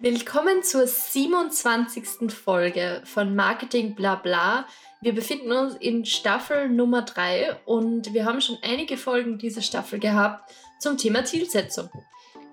Willkommen 0.00 0.64
zur 0.64 0.88
27. 0.88 2.30
Folge 2.30 3.00
von 3.04 3.36
Marketing 3.36 3.94
Blabla. 3.94 4.66
Wir 5.00 5.14
befinden 5.14 5.52
uns 5.52 5.76
in 5.76 6.04
Staffel 6.04 6.68
Nummer 6.68 7.02
3 7.02 7.60
und 7.64 8.12
wir 8.12 8.24
haben 8.24 8.40
schon 8.40 8.58
einige 8.62 8.96
Folgen 8.96 9.38
dieser 9.38 9.62
Staffel 9.62 10.00
gehabt 10.00 10.52
zum 10.80 10.98
Thema 10.98 11.24
Zielsetzung. 11.24 11.88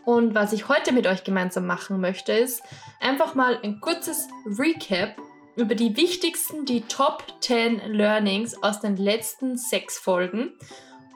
Und 0.06 0.36
was 0.36 0.54
ich 0.54 0.70
heute 0.70 0.92
mit 0.92 1.08
euch 1.08 1.24
gemeinsam 1.24 1.66
machen 1.66 2.00
möchte, 2.00 2.32
ist 2.32 2.62
einfach 3.00 3.34
mal 3.34 3.60
ein 3.64 3.82
kurzes 3.82 4.28
Recap 4.46 5.18
über 5.55 5.73
die 5.73 5.98
wichtigsten, 5.98 6.66
die 6.66 6.82
Top 6.82 7.23
10 7.42 7.82
Learnings 7.88 8.62
aus 8.62 8.82
den 8.82 8.98
letzten 8.98 9.58
sechs 9.58 9.98
Folgen. 9.98 10.54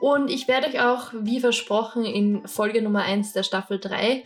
Und 0.00 0.28
ich 0.28 0.48
werde 0.48 0.66
euch 0.66 0.80
auch, 0.80 1.12
wie 1.14 1.40
versprochen, 1.40 2.04
in 2.04 2.46
Folge 2.48 2.82
Nummer 2.82 3.02
1 3.02 3.32
der 3.32 3.44
Staffel 3.44 3.78
3 3.78 4.24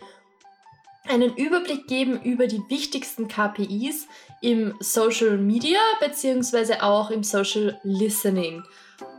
einen 1.11 1.35
Überblick 1.37 1.87
geben 1.87 2.23
über 2.23 2.47
die 2.47 2.63
wichtigsten 2.69 3.29
KPIs 3.29 4.07
im 4.41 4.75
Social 4.81 5.37
Media 5.37 5.79
beziehungsweise 6.01 6.83
auch 6.83 7.11
im 7.11 7.25
Social 7.25 7.79
Listening. 7.83 8.63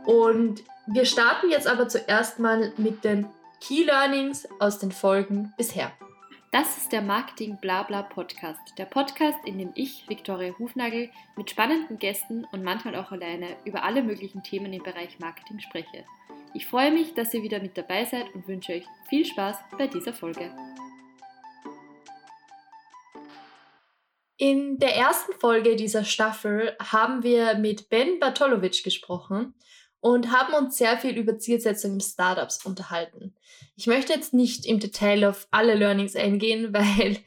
Und 0.06 0.64
wir 0.86 1.04
starten 1.04 1.50
jetzt 1.50 1.66
aber 1.66 1.88
zuerst 1.88 2.38
mal 2.38 2.72
mit 2.76 3.04
den 3.04 3.26
Key 3.60 3.84
Learnings 3.84 4.48
aus 4.58 4.78
den 4.78 4.90
Folgen 4.90 5.52
bisher. 5.56 5.92
Das 6.50 6.76
ist 6.76 6.92
der 6.92 7.00
Marketing 7.00 7.56
Blabla 7.60 8.02
Podcast. 8.02 8.60
Der 8.76 8.84
Podcast, 8.84 9.38
in 9.44 9.58
dem 9.58 9.70
ich, 9.74 10.08
Viktoria 10.08 10.52
Hufnagel, 10.58 11.10
mit 11.36 11.50
spannenden 11.50 11.98
Gästen 11.98 12.44
und 12.52 12.62
manchmal 12.62 12.96
auch 12.96 13.12
alleine 13.12 13.56
über 13.64 13.84
alle 13.84 14.02
möglichen 14.02 14.42
Themen 14.42 14.72
im 14.72 14.82
Bereich 14.82 15.18
Marketing 15.18 15.60
spreche. 15.60 16.04
Ich 16.52 16.66
freue 16.66 16.90
mich, 16.90 17.14
dass 17.14 17.32
ihr 17.32 17.42
wieder 17.42 17.60
mit 17.60 17.78
dabei 17.78 18.04
seid 18.04 18.34
und 18.34 18.48
wünsche 18.48 18.72
euch 18.72 18.84
viel 19.08 19.24
Spaß 19.24 19.56
bei 19.78 19.86
dieser 19.86 20.12
Folge. 20.12 20.50
In 24.42 24.80
der 24.80 24.96
ersten 24.96 25.34
Folge 25.38 25.76
dieser 25.76 26.02
Staffel 26.02 26.76
haben 26.80 27.22
wir 27.22 27.54
mit 27.54 27.88
Ben 27.90 28.18
Bartolowitsch 28.18 28.82
gesprochen 28.82 29.54
und 30.00 30.32
haben 30.32 30.52
uns 30.54 30.76
sehr 30.76 30.98
viel 30.98 31.16
über 31.16 31.38
Zielsetzungen 31.38 31.98
im 31.98 32.00
Startups 32.00 32.66
unterhalten. 32.66 33.36
Ich 33.76 33.86
möchte 33.86 34.12
jetzt 34.12 34.34
nicht 34.34 34.66
im 34.66 34.80
Detail 34.80 35.26
auf 35.26 35.46
alle 35.52 35.76
Learnings 35.76 36.16
eingehen, 36.16 36.70
weil 36.74 37.18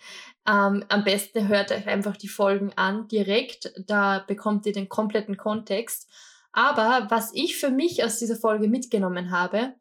ähm, 0.46 0.84
am 0.90 1.06
besten 1.06 1.48
hört 1.48 1.72
euch 1.72 1.88
einfach 1.88 2.18
die 2.18 2.28
Folgen 2.28 2.74
an 2.76 3.08
direkt, 3.08 3.72
da 3.88 4.20
bekommt 4.20 4.66
ihr 4.66 4.74
den 4.74 4.90
kompletten 4.90 5.38
Kontext. 5.38 6.12
Aber 6.52 7.08
was 7.10 7.32
ich 7.34 7.56
für 7.56 7.70
mich 7.70 8.04
aus 8.04 8.20
dieser 8.20 8.36
Folge 8.36 8.68
mitgenommen 8.68 9.32
habe, 9.32 9.74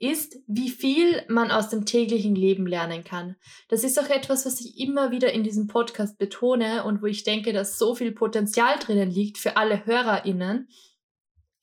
ist, 0.00 0.38
wie 0.46 0.70
viel 0.70 1.22
man 1.28 1.50
aus 1.50 1.68
dem 1.68 1.84
täglichen 1.84 2.34
Leben 2.34 2.66
lernen 2.66 3.04
kann. 3.04 3.36
Das 3.68 3.84
ist 3.84 4.00
auch 4.00 4.08
etwas, 4.08 4.46
was 4.46 4.60
ich 4.60 4.80
immer 4.80 5.10
wieder 5.10 5.32
in 5.32 5.44
diesem 5.44 5.66
Podcast 5.66 6.18
betone 6.18 6.84
und 6.84 7.02
wo 7.02 7.06
ich 7.06 7.22
denke, 7.22 7.52
dass 7.52 7.78
so 7.78 7.94
viel 7.94 8.12
Potenzial 8.12 8.78
drinnen 8.78 9.10
liegt 9.10 9.36
für 9.36 9.58
alle 9.58 9.84
HörerInnen. 9.84 10.68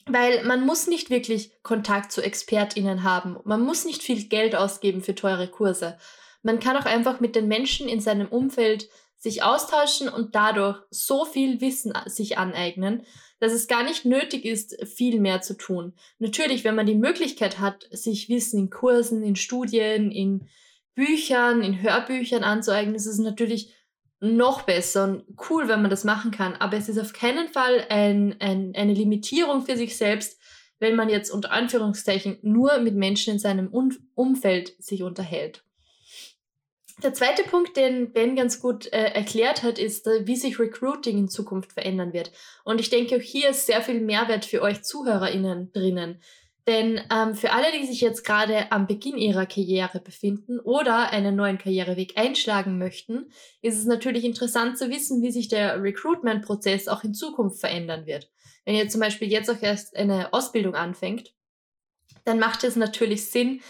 Weil 0.06 0.44
man 0.46 0.66
muss 0.66 0.88
nicht 0.88 1.10
wirklich 1.10 1.52
Kontakt 1.64 2.12
zu 2.12 2.22
ExpertInnen 2.22 3.04
haben. 3.04 3.38
Man 3.44 3.62
muss 3.62 3.86
nicht 3.86 4.04
viel 4.04 4.30
Geld 4.30 4.56
ausgeben 4.56 5.02
für 5.02 5.16
teure 5.16 5.50
Kurse. 5.50 5.98
Man 6.44 6.60
kann 6.60 6.78
auch 6.78 6.86
einfach 6.86 7.20
mit 7.20 7.36
den 7.36 7.48
Menschen 7.48 7.90
in 7.90 8.00
seinem 8.00 8.28
Umfeld 8.28 8.88
sich 9.18 9.42
austauschen 9.42 10.10
und 10.10 10.36
dadurch 10.36 10.78
so 10.92 11.26
viel 11.26 11.60
Wissen 11.60 11.94
sich 12.06 12.38
aneignen, 12.38 13.04
dass 13.40 13.54
es 13.54 13.68
gar 13.68 13.84
nicht 13.84 14.06
nötig 14.06 14.46
ist, 14.46 14.78
viel 14.88 15.20
mehr 15.20 15.42
zu 15.42 15.56
tun. 15.56 15.94
Natürlich, 16.20 16.64
wenn 16.64 16.76
man 16.76 16.86
die 16.86 16.96
Möglichkeit 16.96 17.60
hat, 17.60 17.88
sich 17.92 18.30
Wissen 18.30 18.60
in 18.60 18.70
Kursen, 18.70 19.24
in 19.24 19.36
Studien, 19.36 20.12
in 20.12 20.48
Büchern, 20.96 21.62
in 21.62 21.82
Hörbüchern 21.82 22.44
anzueignen, 22.44 22.96
ist 22.96 23.06
es 23.06 23.20
natürlich 23.20 23.74
noch 24.20 24.64
besser 24.64 25.04
und 25.04 25.24
cool, 25.50 25.68
wenn 25.68 25.82
man 25.82 25.92
das 25.92 26.04
machen 26.04 26.32
kann. 26.32 26.56
Aber 26.56 26.76
es 26.76 26.90
ist 26.90 26.98
auf 26.98 27.14
keinen 27.14 27.50
Fall 27.50 27.86
ein, 27.90 28.36
ein, 28.40 28.74
eine 28.76 28.94
Limitierung 28.94 29.64
für 29.64 29.78
sich 29.78 29.96
selbst, 29.96 30.40
wenn 30.80 30.96
man 30.96 31.10
jetzt 31.10 31.30
unter 31.30 31.52
Anführungszeichen 31.52 32.40
nur 32.42 32.80
mit 32.80 32.96
Menschen 32.96 33.34
in 33.34 33.40
seinem 33.40 33.68
Umfeld 34.16 34.74
sich 34.80 35.04
unterhält. 35.04 35.64
Der 37.04 37.14
zweite 37.14 37.44
Punkt, 37.44 37.78
den 37.78 38.12
Ben 38.12 38.36
ganz 38.36 38.60
gut 38.60 38.92
äh, 38.92 39.12
erklärt 39.12 39.62
hat, 39.62 39.78
ist, 39.78 40.08
äh, 40.08 40.26
wie 40.26 40.36
sich 40.36 40.60
Recruiting 40.60 41.20
in 41.20 41.30
Zukunft 41.30 41.74
verändern 41.74 42.12
wird. 42.12 42.32
Und 42.64 42.82
ich 42.82 42.90
denke, 42.90 43.18
auch 43.18 43.22
hier 43.22 43.50
ist 43.50 43.68
sehr 43.68 43.82
viel 43.82 44.02
Mehrwert 44.02 44.46
für 44.46 44.64
euch 44.64 44.82
ZuhörerInnen 44.82 45.72
drinnen. 45.74 46.20
Denn 46.66 47.00
ähm, 47.14 47.36
für 47.36 47.54
alle, 47.54 47.72
die 47.72 47.86
sich 47.86 48.02
jetzt 48.02 48.26
gerade 48.26 48.72
am 48.72 48.88
Beginn 48.88 49.18
ihrer 49.18 49.46
Karriere 49.46 50.02
befinden 50.02 50.60
oder 50.60 51.12
einen 51.12 51.36
neuen 51.36 51.60
Karriereweg 51.60 52.18
einschlagen 52.18 52.78
möchten, 52.78 53.32
ist 53.62 53.78
es 53.78 53.86
natürlich 53.86 54.26
interessant 54.26 54.78
zu 54.78 54.90
wissen, 54.90 55.22
wie 55.22 55.32
sich 55.32 55.48
der 55.48 55.82
Recruitment-Prozess 55.82 56.88
auch 56.90 57.04
in 57.04 57.14
Zukunft 57.14 57.60
verändern 57.60 58.06
wird. 58.06 58.30
Wenn 58.66 58.76
ihr 58.76 58.90
zum 58.90 59.00
Beispiel 59.00 59.32
jetzt 59.32 59.50
auch 59.50 59.62
erst 59.62 59.96
eine 59.96 60.34
Ausbildung 60.34 60.76
anfängt, 60.76 61.34
dann 62.26 62.40
macht 62.40 62.66
es 62.66 62.76
natürlich 62.76 63.30
Sinn, 63.30 63.62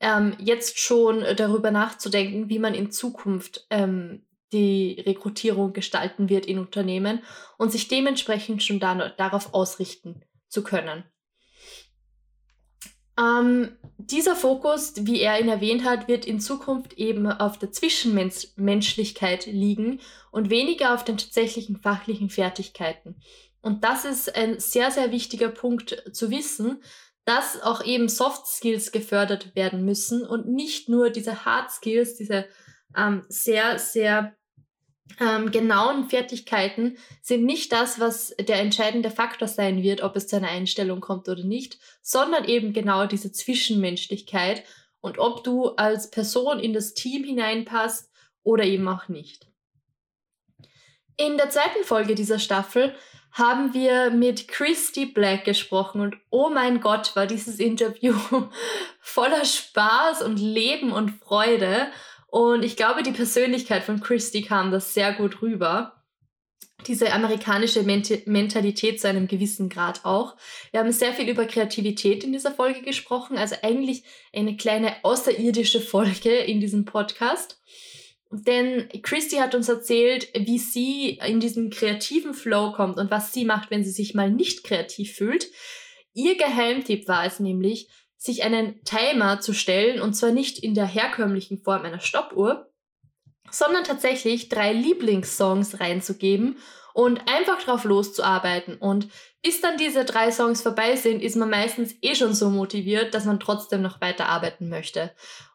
ähm, 0.00 0.36
jetzt 0.38 0.78
schon 0.78 1.24
darüber 1.36 1.70
nachzudenken, 1.70 2.48
wie 2.48 2.58
man 2.58 2.74
in 2.74 2.90
Zukunft 2.90 3.66
ähm, 3.70 4.26
die 4.52 5.02
Rekrutierung 5.04 5.72
gestalten 5.72 6.28
wird 6.28 6.46
in 6.46 6.58
Unternehmen 6.58 7.22
und 7.58 7.72
sich 7.72 7.88
dementsprechend 7.88 8.62
schon 8.62 8.80
da, 8.80 9.10
darauf 9.10 9.52
ausrichten 9.52 10.24
zu 10.48 10.62
können. 10.62 11.04
Ähm, 13.18 13.76
dieser 13.96 14.34
Fokus, 14.34 14.92
wie 14.96 15.20
er 15.20 15.40
ihn 15.40 15.48
erwähnt 15.48 15.84
hat, 15.84 16.08
wird 16.08 16.24
in 16.24 16.40
Zukunft 16.40 16.94
eben 16.94 17.26
auf 17.26 17.58
der 17.58 17.70
Zwischenmenschlichkeit 17.70 19.46
liegen 19.46 20.00
und 20.30 20.50
weniger 20.50 20.94
auf 20.94 21.04
den 21.04 21.16
tatsächlichen 21.16 21.76
fachlichen 21.76 22.28
Fertigkeiten. 22.28 23.16
Und 23.60 23.84
das 23.84 24.04
ist 24.04 24.34
ein 24.36 24.58
sehr, 24.58 24.90
sehr 24.90 25.10
wichtiger 25.10 25.48
Punkt 25.48 26.02
zu 26.12 26.30
wissen, 26.30 26.82
dass 27.24 27.62
auch 27.62 27.84
eben 27.84 28.08
Soft 28.08 28.46
Skills 28.46 28.92
gefördert 28.92 29.54
werden 29.56 29.84
müssen 29.84 30.26
und 30.26 30.48
nicht 30.48 30.88
nur 30.88 31.10
diese 31.10 31.44
Hard 31.44 31.70
Skills, 31.70 32.16
diese 32.16 32.46
ähm, 32.96 33.24
sehr, 33.28 33.78
sehr 33.78 34.34
ähm, 35.20 35.50
genauen 35.50 36.08
Fertigkeiten 36.08 36.96
sind 37.22 37.44
nicht 37.44 37.72
das, 37.72 38.00
was 38.00 38.34
der 38.36 38.60
entscheidende 38.60 39.10
Faktor 39.10 39.48
sein 39.48 39.82
wird, 39.82 40.02
ob 40.02 40.16
es 40.16 40.26
zu 40.26 40.36
einer 40.36 40.48
Einstellung 40.48 41.00
kommt 41.00 41.28
oder 41.28 41.44
nicht, 41.44 41.78
sondern 42.02 42.44
eben 42.44 42.72
genau 42.72 43.06
diese 43.06 43.32
Zwischenmenschlichkeit 43.32 44.64
und 45.00 45.18
ob 45.18 45.44
du 45.44 45.68
als 45.70 46.10
Person 46.10 46.58
in 46.58 46.72
das 46.72 46.94
Team 46.94 47.24
hineinpasst 47.24 48.10
oder 48.42 48.64
eben 48.64 48.88
auch 48.88 49.08
nicht. 49.08 49.46
In 51.16 51.36
der 51.36 51.50
zweiten 51.50 51.84
Folge 51.84 52.14
dieser 52.14 52.38
Staffel 52.38 52.94
haben 53.34 53.74
wir 53.74 54.10
mit 54.10 54.46
Christy 54.46 55.06
Black 55.06 55.44
gesprochen 55.44 56.00
und 56.00 56.16
oh 56.30 56.50
mein 56.50 56.80
Gott, 56.80 57.16
war 57.16 57.26
dieses 57.26 57.58
Interview 57.58 58.14
voller 59.00 59.44
Spaß 59.44 60.22
und 60.22 60.38
Leben 60.38 60.92
und 60.92 61.10
Freude. 61.10 61.88
Und 62.28 62.64
ich 62.64 62.76
glaube, 62.76 63.02
die 63.02 63.10
Persönlichkeit 63.10 63.82
von 63.82 64.00
Christy 64.00 64.42
kam 64.42 64.70
das 64.70 64.94
sehr 64.94 65.12
gut 65.12 65.42
rüber. 65.42 66.04
Diese 66.86 67.12
amerikanische 67.12 67.82
Mentalität 67.82 69.00
zu 69.00 69.08
einem 69.08 69.26
gewissen 69.26 69.68
Grad 69.68 70.04
auch. 70.04 70.36
Wir 70.70 70.80
haben 70.80 70.92
sehr 70.92 71.12
viel 71.12 71.28
über 71.28 71.46
Kreativität 71.46 72.22
in 72.22 72.32
dieser 72.32 72.52
Folge 72.52 72.82
gesprochen, 72.82 73.36
also 73.36 73.56
eigentlich 73.62 74.04
eine 74.32 74.56
kleine 74.56 74.94
außerirdische 75.02 75.80
Folge 75.80 76.30
in 76.36 76.60
diesem 76.60 76.84
Podcast. 76.84 77.58
Denn 78.36 78.88
Christy 79.02 79.36
hat 79.36 79.54
uns 79.54 79.68
erzählt, 79.68 80.28
wie 80.36 80.58
sie 80.58 81.20
in 81.24 81.38
diesen 81.38 81.70
kreativen 81.70 82.34
Flow 82.34 82.72
kommt 82.72 82.98
und 82.98 83.10
was 83.10 83.32
sie 83.32 83.44
macht, 83.44 83.70
wenn 83.70 83.84
sie 83.84 83.92
sich 83.92 84.14
mal 84.14 84.28
nicht 84.28 84.64
kreativ 84.64 85.14
fühlt. 85.14 85.46
Ihr 86.14 86.36
Geheimtipp 86.36 87.06
war 87.06 87.24
es 87.24 87.38
nämlich, 87.38 87.88
sich 88.16 88.42
einen 88.42 88.82
Timer 88.82 89.40
zu 89.40 89.52
stellen 89.52 90.00
und 90.00 90.14
zwar 90.14 90.32
nicht 90.32 90.58
in 90.58 90.74
der 90.74 90.86
herkömmlichen 90.86 91.62
Form 91.62 91.82
einer 91.82 92.00
Stoppuhr, 92.00 92.72
sondern 93.52 93.84
tatsächlich 93.84 94.48
drei 94.48 94.72
Lieblingssongs 94.72 95.78
reinzugeben 95.78 96.56
und 96.94 97.20
einfach 97.28 97.62
drauf 97.62 97.84
loszuarbeiten. 97.84 98.76
Und 98.76 99.08
bis 99.42 99.60
dann 99.60 99.76
diese 99.76 100.06
drei 100.06 100.30
Songs 100.30 100.62
vorbei 100.62 100.96
sind, 100.96 101.20
ist 101.20 101.36
man 101.36 101.50
meistens 101.50 101.94
eh 102.00 102.14
schon 102.14 102.32
so 102.32 102.48
motiviert, 102.48 103.12
dass 103.12 103.26
man 103.26 103.38
trotzdem 103.38 103.82
noch 103.82 104.00
weiter 104.00 104.30
arbeiten 104.30 104.70
möchte 104.70 105.10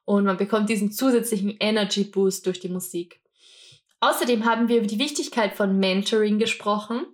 und 0.09 0.25
man 0.25 0.37
bekommt 0.37 0.69
diesen 0.69 0.91
zusätzlichen 0.91 1.55
Energy 1.59 2.03
Boost 2.03 2.47
durch 2.47 2.59
die 2.59 2.67
Musik. 2.67 3.21
Außerdem 3.99 4.43
haben 4.43 4.67
wir 4.67 4.77
über 4.77 4.87
die 4.87 4.97
Wichtigkeit 4.97 5.53
von 5.53 5.77
Mentoring 5.77 6.39
gesprochen, 6.39 7.05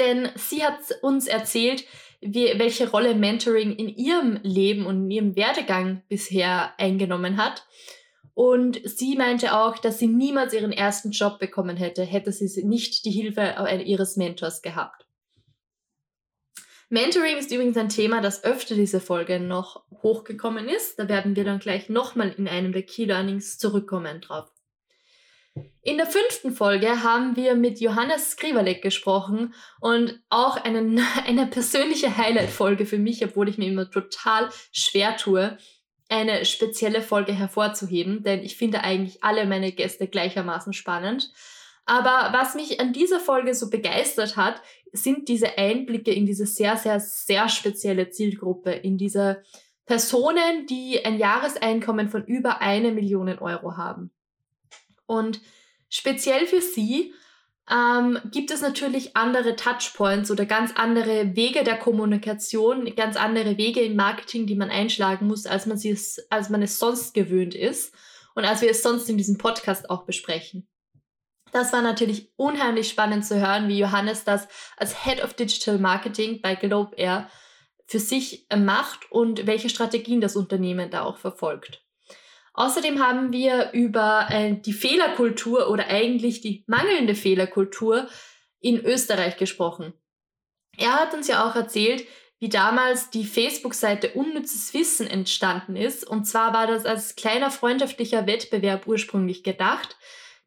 denn 0.00 0.28
sie 0.34 0.64
hat 0.64 0.80
uns 1.02 1.28
erzählt, 1.28 1.84
wie, 2.20 2.52
welche 2.56 2.90
Rolle 2.90 3.14
Mentoring 3.14 3.76
in 3.76 3.88
ihrem 3.88 4.40
Leben 4.42 4.86
und 4.86 5.04
in 5.04 5.10
ihrem 5.12 5.36
Werdegang 5.36 6.02
bisher 6.08 6.74
eingenommen 6.78 7.36
hat. 7.36 7.64
Und 8.34 8.80
sie 8.84 9.16
meinte 9.16 9.56
auch, 9.56 9.78
dass 9.78 9.98
sie 9.98 10.08
niemals 10.08 10.52
ihren 10.52 10.72
ersten 10.72 11.12
Job 11.12 11.38
bekommen 11.38 11.76
hätte, 11.76 12.02
hätte 12.02 12.32
sie 12.32 12.64
nicht 12.64 13.04
die 13.04 13.12
Hilfe 13.12 13.54
ihres 13.84 14.16
Mentors 14.16 14.60
gehabt. 14.60 15.06
Mentoring 16.90 17.38
ist 17.38 17.50
übrigens 17.50 17.76
ein 17.76 17.88
Thema, 17.88 18.20
das 18.20 18.44
öfter 18.44 18.74
diese 18.74 19.00
Folge 19.00 19.40
noch 19.40 19.84
hochgekommen 20.02 20.68
ist. 20.68 20.98
Da 20.98 21.08
werden 21.08 21.34
wir 21.34 21.44
dann 21.44 21.58
gleich 21.58 21.88
nochmal 21.88 22.34
in 22.36 22.46
einem 22.46 22.72
der 22.72 22.82
Key 22.82 23.04
Learnings 23.04 23.58
zurückkommen 23.58 24.20
drauf. 24.20 24.50
In 25.82 25.98
der 25.98 26.06
fünften 26.06 26.52
Folge 26.52 27.02
haben 27.02 27.36
wir 27.36 27.54
mit 27.54 27.80
Johannes 27.80 28.32
Skrivalek 28.32 28.82
gesprochen 28.82 29.54
und 29.80 30.20
auch 30.28 30.56
einen, 30.56 31.00
eine 31.26 31.46
persönliche 31.46 32.16
Highlight-Folge 32.16 32.86
für 32.86 32.98
mich, 32.98 33.24
obwohl 33.24 33.48
ich 33.48 33.58
mir 33.58 33.68
immer 33.68 33.90
total 33.90 34.50
schwer 34.72 35.16
tue, 35.16 35.56
eine 36.08 36.44
spezielle 36.44 37.02
Folge 37.02 37.32
hervorzuheben, 37.32 38.22
denn 38.22 38.42
ich 38.42 38.56
finde 38.56 38.82
eigentlich 38.82 39.24
alle 39.24 39.46
meine 39.46 39.72
Gäste 39.72 40.06
gleichermaßen 40.06 40.72
spannend. 40.72 41.32
Aber 41.86 42.30
was 42.32 42.54
mich 42.54 42.80
an 42.80 42.92
dieser 42.92 43.20
Folge 43.20 43.54
so 43.54 43.68
begeistert 43.68 44.36
hat, 44.36 44.62
sind 44.92 45.28
diese 45.28 45.58
Einblicke 45.58 46.12
in 46.12 46.24
diese 46.24 46.46
sehr, 46.46 46.76
sehr, 46.76 47.00
sehr 47.00 47.48
spezielle 47.48 48.10
Zielgruppe, 48.10 48.72
in 48.72 48.96
diese 48.96 49.42
Personen, 49.86 50.66
die 50.66 51.04
ein 51.04 51.18
Jahreseinkommen 51.18 52.08
von 52.08 52.24
über 52.24 52.60
eine 52.60 52.92
Million 52.92 53.28
Euro 53.38 53.76
haben. 53.76 54.10
Und 55.06 55.40
speziell 55.90 56.46
für 56.46 56.62
sie 56.62 57.12
ähm, 57.70 58.18
gibt 58.30 58.50
es 58.50 58.60
natürlich 58.60 59.16
andere 59.16 59.56
Touchpoints 59.56 60.30
oder 60.30 60.44
ganz 60.44 60.72
andere 60.74 61.34
Wege 61.34 61.64
der 61.64 61.78
Kommunikation, 61.78 62.94
ganz 62.94 63.16
andere 63.16 63.56
Wege 63.56 63.80
im 63.80 63.96
Marketing, 63.96 64.46
die 64.46 64.54
man 64.54 64.70
einschlagen 64.70 65.26
muss, 65.26 65.46
als 65.46 65.66
man, 65.66 65.78
es, 65.78 66.26
als 66.30 66.50
man 66.50 66.62
es 66.62 66.78
sonst 66.78 67.14
gewöhnt 67.14 67.54
ist 67.54 67.94
und 68.34 68.44
als 68.44 68.60
wir 68.60 68.70
es 68.70 68.82
sonst 68.82 69.08
in 69.08 69.16
diesem 69.16 69.38
Podcast 69.38 69.88
auch 69.88 70.04
besprechen. 70.04 70.68
Das 71.52 71.72
war 71.72 71.82
natürlich 71.82 72.32
unheimlich 72.36 72.88
spannend 72.88 73.24
zu 73.24 73.40
hören, 73.40 73.68
wie 73.68 73.78
Johannes 73.78 74.24
das 74.24 74.48
als 74.76 75.04
Head 75.04 75.22
of 75.22 75.34
Digital 75.34 75.78
Marketing 75.78 76.42
bei 76.42 76.56
Globe 76.56 76.96
Air 76.96 77.30
für 77.86 78.00
sich 78.00 78.46
macht 78.54 79.10
und 79.10 79.46
welche 79.46 79.68
Strategien 79.68 80.20
das 80.20 80.36
Unternehmen 80.36 80.90
da 80.90 81.02
auch 81.02 81.18
verfolgt. 81.18 81.83
Außerdem 82.54 83.00
haben 83.04 83.32
wir 83.32 83.72
über 83.72 84.28
äh, 84.30 84.54
die 84.54 84.72
Fehlerkultur 84.72 85.68
oder 85.68 85.88
eigentlich 85.88 86.40
die 86.40 86.64
mangelnde 86.68 87.16
Fehlerkultur 87.16 88.08
in 88.60 88.82
Österreich 88.84 89.36
gesprochen. 89.36 89.92
Er 90.76 90.94
hat 90.94 91.14
uns 91.14 91.28
ja 91.28 91.48
auch 91.48 91.56
erzählt, 91.56 92.06
wie 92.38 92.48
damals 92.48 93.10
die 93.10 93.24
Facebook-Seite 93.24 94.12
Unnützes 94.12 94.72
Wissen 94.72 95.06
entstanden 95.06 95.76
ist. 95.76 96.06
Und 96.06 96.24
zwar 96.24 96.52
war 96.52 96.66
das 96.66 96.84
als 96.84 97.16
kleiner 97.16 97.50
freundschaftlicher 97.50 98.26
Wettbewerb 98.26 98.86
ursprünglich 98.86 99.42
gedacht, 99.42 99.96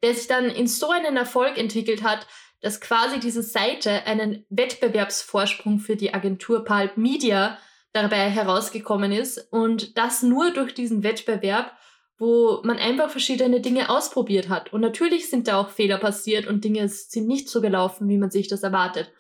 der 0.02 0.14
sich 0.14 0.28
dann 0.28 0.46
in 0.46 0.68
so 0.68 0.90
einen 0.90 1.18
Erfolg 1.18 1.58
entwickelt 1.58 2.04
hat, 2.04 2.28
dass 2.62 2.82
quasi 2.82 3.20
diese 3.20 3.44
Seite 3.44 4.06
einen 4.06 4.46
Wettbewerbsvorsprung 4.50 5.80
für 5.80 5.96
die 5.96 6.14
Agentur 6.14 6.64
Pulp 6.64 6.98
Media 6.98 7.58
dabei 7.94 8.30
herausgekommen 8.30 9.12
ist 9.12 9.52
und 9.52 9.98
das 9.98 10.24
nur 10.24 10.52
durch 10.52 10.74
diesen 10.74 11.04
Wettbewerb 11.04 11.76
wo 12.18 12.62
man 12.64 12.78
einfach 12.78 13.10
verschiedene 13.10 13.62
Dinge 13.62 13.90
ausprobiert 13.90 14.50
hat. 14.50 14.74
Und 14.74 14.82
natürlich 14.82 15.30
sind 15.30 15.48
da 15.48 15.60
auch 15.60 15.70
Fehler 15.70 15.98
passiert 15.98 16.48
und 16.48 16.64
Dinge 16.64 16.88
sind 16.90 17.28
nicht 17.28 17.50
so 17.50 17.62
gelaufen, 17.62 18.10
wie 18.10 18.18
man 18.18 18.32
sich 18.32 18.48
das 18.48 18.64
erwartet. 18.64 19.12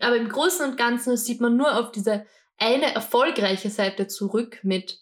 Aber 0.00 0.16
im 0.16 0.28
Großen 0.28 0.68
und 0.70 0.76
Ganzen 0.76 1.16
sieht 1.16 1.40
man 1.40 1.56
nur 1.56 1.78
auf 1.78 1.90
diese 1.90 2.26
eine 2.58 2.94
erfolgreiche 2.94 3.70
Seite 3.70 4.06
zurück 4.06 4.60
mit 4.62 5.00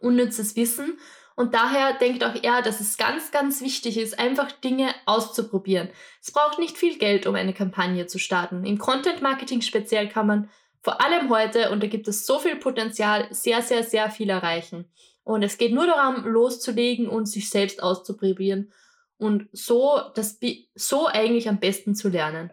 unnützes 0.00 0.54
Wissen. 0.56 0.98
Und 1.34 1.54
daher 1.54 1.94
denkt 1.94 2.24
auch 2.24 2.34
er, 2.42 2.62
dass 2.62 2.80
es 2.80 2.96
ganz, 2.96 3.30
ganz 3.30 3.60
wichtig 3.60 3.98
ist, 3.98 4.18
einfach 4.18 4.52
Dinge 4.52 4.94
auszuprobieren. 5.04 5.90
Es 6.22 6.32
braucht 6.32 6.58
nicht 6.58 6.78
viel 6.78 6.96
Geld, 6.98 7.26
um 7.26 7.34
eine 7.34 7.52
Kampagne 7.52 8.06
zu 8.06 8.18
starten. 8.18 8.64
Im 8.64 8.78
Content 8.78 9.20
Marketing 9.20 9.60
speziell 9.60 10.08
kann 10.08 10.26
man 10.26 10.50
vor 10.82 11.02
allem 11.02 11.28
heute, 11.30 11.70
und 11.70 11.82
da 11.82 11.88
gibt 11.88 12.06
es 12.08 12.26
so 12.26 12.38
viel 12.38 12.56
Potenzial, 12.56 13.26
sehr, 13.32 13.60
sehr, 13.60 13.82
sehr 13.82 14.08
viel 14.08 14.30
erreichen. 14.30 14.90
Und 15.26 15.42
es 15.42 15.58
geht 15.58 15.72
nur 15.72 15.88
darum, 15.88 16.24
loszulegen 16.24 17.08
und 17.08 17.26
sich 17.26 17.50
selbst 17.50 17.82
auszuprobieren 17.82 18.72
und 19.18 19.48
so, 19.50 20.00
das, 20.14 20.38
so 20.76 21.08
eigentlich 21.08 21.48
am 21.48 21.58
besten 21.58 21.96
zu 21.96 22.08
lernen. 22.08 22.52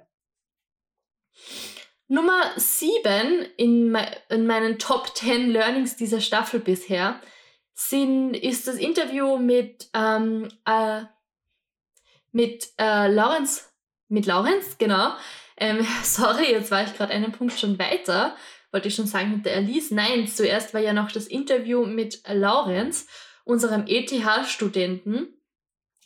Nummer 2.07 2.41
7 2.55 3.45
in, 3.57 3.95
in 4.27 4.47
meinen 4.47 4.79
Top 4.79 5.15
10 5.15 5.51
Learnings 5.51 5.97
dieser 5.97 6.19
Staffel 6.19 6.59
bisher 6.59 7.21
sind, 7.75 8.33
ist 8.33 8.67
das 8.67 8.77
Interview 8.77 9.37
mit, 9.37 9.91
ähm, 9.93 10.49
äh, 10.65 11.03
mit 12.31 12.69
äh, 12.79 13.07
Lawrence, 13.07 13.65
mit 14.07 14.25
Lawrence, 14.25 14.77
genau. 14.79 15.13
Ähm, 15.57 15.85
sorry, 16.03 16.49
jetzt 16.49 16.71
war 16.71 16.83
ich 16.83 16.95
gerade 16.97 17.13
einen 17.13 17.33
Punkt 17.33 17.59
schon 17.59 17.77
weiter 17.77 18.35
wollte 18.73 18.87
ich 18.87 18.95
schon 18.95 19.07
sagen, 19.07 19.31
mit 19.31 19.45
der 19.45 19.55
Alice. 19.55 19.91
Nein, 19.91 20.27
zuerst 20.27 20.73
war 20.73 20.81
ja 20.81 20.93
noch 20.93 21.11
das 21.11 21.27
Interview 21.27 21.85
mit 21.85 22.21
Lawrence, 22.27 23.05
unserem 23.45 23.85
ETH-Studenten, 23.87 25.27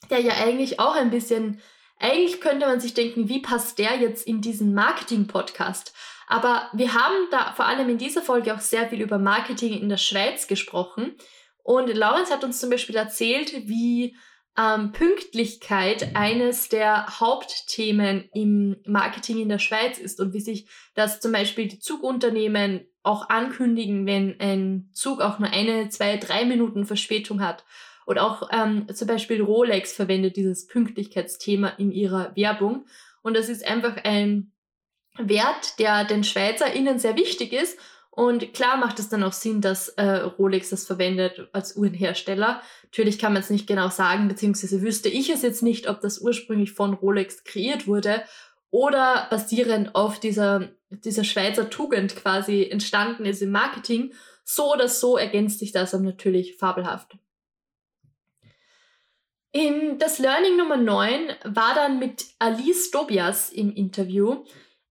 der 0.09 0.19
ja 0.19 0.33
eigentlich 0.33 0.79
auch 0.79 0.95
ein 0.95 1.09
bisschen, 1.09 1.61
eigentlich 1.97 2.41
könnte 2.41 2.67
man 2.67 2.79
sich 2.79 2.93
denken, 2.93 3.29
wie 3.29 3.41
passt 3.41 3.79
der 3.79 3.95
jetzt 3.95 4.27
in 4.27 4.41
diesen 4.41 4.73
Marketing-Podcast? 4.73 5.93
Aber 6.27 6.69
wir 6.73 6.93
haben 6.93 7.15
da 7.31 7.53
vor 7.53 7.65
allem 7.65 7.87
in 7.89 7.97
dieser 7.97 8.21
Folge 8.21 8.53
auch 8.53 8.59
sehr 8.59 8.89
viel 8.89 9.01
über 9.01 9.17
Marketing 9.17 9.79
in 9.79 9.87
der 9.87 9.97
Schweiz 9.97 10.47
gesprochen. 10.47 11.15
Und 11.63 11.87
Lawrence 11.93 12.33
hat 12.33 12.43
uns 12.43 12.59
zum 12.59 12.69
Beispiel 12.69 12.97
erzählt, 12.97 13.53
wie 13.67 14.17
ähm, 14.57 14.91
Pünktlichkeit 14.91 16.15
eines 16.15 16.69
der 16.69 17.19
Hauptthemen 17.19 18.29
im 18.33 18.77
Marketing 18.85 19.39
in 19.39 19.49
der 19.49 19.59
Schweiz 19.59 19.99
ist 19.99 20.19
und 20.19 20.33
wie 20.33 20.39
sich 20.39 20.67
das 20.95 21.19
zum 21.19 21.31
Beispiel 21.31 21.67
die 21.67 21.79
Zugunternehmen 21.79 22.87
auch 23.03 23.29
ankündigen, 23.29 24.05
wenn 24.05 24.39
ein 24.39 24.89
Zug 24.93 25.21
auch 25.21 25.39
nur 25.39 25.49
eine, 25.49 25.89
zwei, 25.89 26.17
drei 26.17 26.45
Minuten 26.45 26.85
Verspätung 26.85 27.41
hat. 27.41 27.63
Und 28.05 28.19
auch 28.19 28.49
ähm, 28.51 28.87
zum 28.93 29.07
Beispiel 29.07 29.41
Rolex 29.41 29.93
verwendet 29.93 30.37
dieses 30.37 30.67
Pünktlichkeitsthema 30.67 31.69
in 31.77 31.91
ihrer 31.91 32.35
Werbung. 32.35 32.85
Und 33.21 33.35
das 33.35 33.49
ist 33.49 33.65
einfach 33.65 33.97
ein 34.03 34.53
Wert, 35.17 35.79
der 35.79 36.05
den 36.05 36.23
SchweizerInnen 36.23 36.99
sehr 36.99 37.15
wichtig 37.15 37.53
ist 37.53 37.77
und 38.17 38.55
klar 38.55 38.77
macht 38.77 38.97
es 38.97 39.09
dann 39.09 39.21
auch 39.21 39.31
Sinn, 39.31 39.61
dass 39.61 39.89
äh, 39.89 40.03
Rolex 40.03 40.71
das 40.71 40.87
verwendet 40.87 41.49
als 41.53 41.77
Uhrenhersteller. 41.77 42.63
Natürlich 42.81 43.19
kann 43.19 43.31
man 43.31 43.43
es 43.43 43.51
nicht 43.51 43.67
genau 43.67 43.89
sagen, 43.89 44.27
beziehungsweise 44.27 44.81
wüsste 44.81 45.07
ich 45.07 45.29
es 45.29 45.43
jetzt 45.43 45.61
nicht, 45.61 45.87
ob 45.87 46.01
das 46.01 46.17
ursprünglich 46.17 46.71
von 46.71 46.95
Rolex 46.95 47.43
kreiert 47.43 47.85
wurde 47.85 48.23
oder 48.71 49.27
basierend 49.29 49.93
auf 49.93 50.19
dieser, 50.19 50.69
dieser 50.89 51.23
Schweizer 51.23 51.69
Tugend 51.69 52.15
quasi 52.15 52.63
entstanden 52.63 53.23
ist 53.23 53.43
im 53.43 53.51
Marketing. 53.51 54.11
So 54.43 54.73
oder 54.73 54.87
so 54.87 55.15
ergänzt 55.15 55.59
sich 55.59 55.71
das 55.71 55.93
natürlich 55.93 56.57
fabelhaft. 56.57 57.19
In 59.51 59.99
das 59.99 60.17
Learning 60.17 60.57
Nummer 60.57 60.77
9 60.77 61.33
war 61.43 61.75
dann 61.75 61.99
mit 61.99 62.25
Alice 62.39 62.89
Tobias 62.89 63.51
im 63.51 63.71
Interview. 63.71 64.43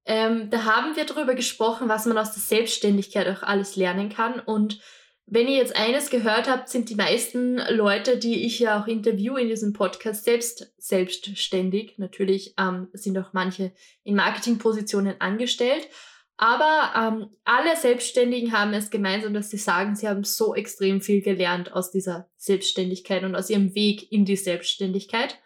Ähm, 0.07 0.51
da 0.51 0.65
haben 0.65 0.95
wir 0.95 1.05
darüber 1.05 1.35
gesprochen, 1.35 1.89
was 1.89 2.07
man 2.07 2.17
aus 2.17 2.33
der 2.33 2.43
Selbstständigkeit 2.43 3.29
auch 3.29 3.43
alles 3.43 3.75
lernen 3.75 4.09
kann. 4.09 4.39
Und 4.39 4.81
wenn 5.27 5.49
ihr 5.49 5.57
jetzt 5.57 5.75
eines 5.75 6.11
gehört 6.11 6.49
habt, 6.49 6.69
sind 6.69 6.89
die 6.89 6.95
meisten 6.95 7.57
Leute, 7.71 8.17
die 8.17 8.47
ich 8.47 8.61
ja 8.61 8.81
auch 8.81 8.87
interviewe 8.87 9.41
in 9.41 9.49
diesem 9.49 9.73
Podcast, 9.73 10.25
selbst 10.25 10.73
selbstständig. 10.79 11.99
Natürlich 11.99 12.55
ähm, 12.57 12.89
sind 12.93 13.19
auch 13.19 13.33
manche 13.33 13.73
in 14.05 14.15
Marketingpositionen 14.15 15.21
angestellt. 15.21 15.89
Aber 16.37 16.93
ähm, 16.95 17.31
alle 17.45 17.77
Selbstständigen 17.77 18.53
haben 18.53 18.75
es 18.75 18.91
gemeinsam, 18.91 19.35
dass 19.35 19.51
sie 19.51 19.57
sagen, 19.57 19.97
sie 19.97 20.07
haben 20.07 20.23
so 20.23 20.55
extrem 20.55 21.01
viel 21.01 21.23
gelernt 21.23 21.73
aus 21.73 21.91
dieser 21.91 22.29
Selbstständigkeit 22.37 23.25
und 23.25 23.35
aus 23.35 23.51
ihrem 23.51 23.75
Weg 23.75 24.13
in 24.13 24.25
die 24.25 24.37
Selbstständigkeit. 24.37 25.41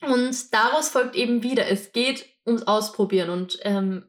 Und 0.00 0.54
daraus 0.54 0.88
folgt 0.88 1.16
eben 1.16 1.42
wieder, 1.42 1.66
es 1.66 1.92
geht 1.92 2.26
ums 2.46 2.62
Ausprobieren. 2.66 3.30
Und 3.30 3.58
ähm, 3.62 4.06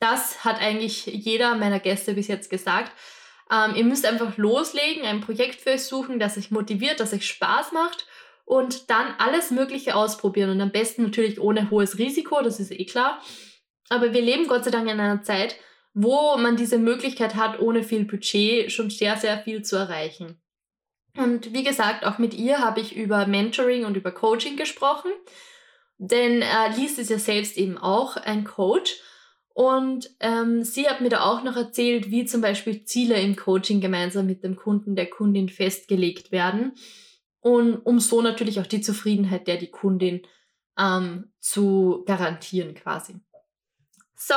das 0.00 0.44
hat 0.44 0.60
eigentlich 0.60 1.06
jeder 1.06 1.54
meiner 1.56 1.80
Gäste 1.80 2.14
bis 2.14 2.28
jetzt 2.28 2.50
gesagt. 2.50 2.92
Ähm, 3.50 3.74
ihr 3.74 3.84
müsst 3.84 4.06
einfach 4.06 4.36
loslegen, 4.36 5.04
ein 5.04 5.20
Projekt 5.20 5.60
für 5.60 5.70
euch 5.70 5.84
suchen, 5.84 6.18
das 6.18 6.38
euch 6.38 6.50
motiviert, 6.50 7.00
das 7.00 7.12
euch 7.12 7.26
Spaß 7.26 7.72
macht 7.72 8.06
und 8.44 8.90
dann 8.90 9.14
alles 9.18 9.50
Mögliche 9.50 9.94
ausprobieren. 9.94 10.50
Und 10.50 10.60
am 10.60 10.72
besten 10.72 11.02
natürlich 11.02 11.40
ohne 11.40 11.70
hohes 11.70 11.98
Risiko, 11.98 12.42
das 12.42 12.60
ist 12.60 12.72
eh 12.72 12.84
klar. 12.84 13.20
Aber 13.90 14.12
wir 14.12 14.22
leben 14.22 14.46
Gott 14.46 14.64
sei 14.64 14.70
Dank 14.70 14.88
in 14.88 15.00
einer 15.00 15.22
Zeit, 15.22 15.56
wo 15.92 16.36
man 16.36 16.56
diese 16.56 16.78
Möglichkeit 16.78 17.34
hat, 17.34 17.60
ohne 17.60 17.82
viel 17.82 18.04
Budget 18.04 18.72
schon 18.72 18.90
sehr, 18.90 19.16
sehr 19.16 19.38
viel 19.38 19.62
zu 19.62 19.76
erreichen. 19.76 20.40
Und 21.16 21.52
wie 21.52 21.62
gesagt, 21.62 22.04
auch 22.04 22.18
mit 22.18 22.34
ihr 22.34 22.58
habe 22.58 22.80
ich 22.80 22.96
über 22.96 23.26
Mentoring 23.26 23.84
und 23.84 23.96
über 23.96 24.10
Coaching 24.10 24.56
gesprochen. 24.56 25.12
Denn 25.98 26.42
äh, 26.42 26.76
Lies 26.76 26.98
ist 26.98 27.10
ja 27.10 27.18
selbst 27.18 27.56
eben 27.56 27.78
auch 27.78 28.16
ein 28.16 28.44
Coach. 28.44 28.96
Und 29.54 30.10
ähm, 30.18 30.64
sie 30.64 30.88
hat 30.88 31.00
mir 31.00 31.10
da 31.10 31.20
auch 31.22 31.44
noch 31.44 31.56
erzählt, 31.56 32.10
wie 32.10 32.24
zum 32.24 32.40
Beispiel 32.40 32.84
Ziele 32.84 33.20
im 33.20 33.36
Coaching 33.36 33.80
gemeinsam 33.80 34.26
mit 34.26 34.42
dem 34.42 34.56
Kunden, 34.56 34.96
der 34.96 35.08
Kundin 35.08 35.48
festgelegt 35.48 36.32
werden. 36.32 36.72
Und 37.40 37.76
um 37.76 38.00
so 38.00 38.20
natürlich 38.20 38.58
auch 38.58 38.66
die 38.66 38.80
Zufriedenheit 38.80 39.46
der 39.46 39.56
die 39.56 39.70
Kundin 39.70 40.22
ähm, 40.76 41.30
zu 41.38 42.02
garantieren 42.06 42.74
quasi. 42.74 43.20
So, 44.16 44.34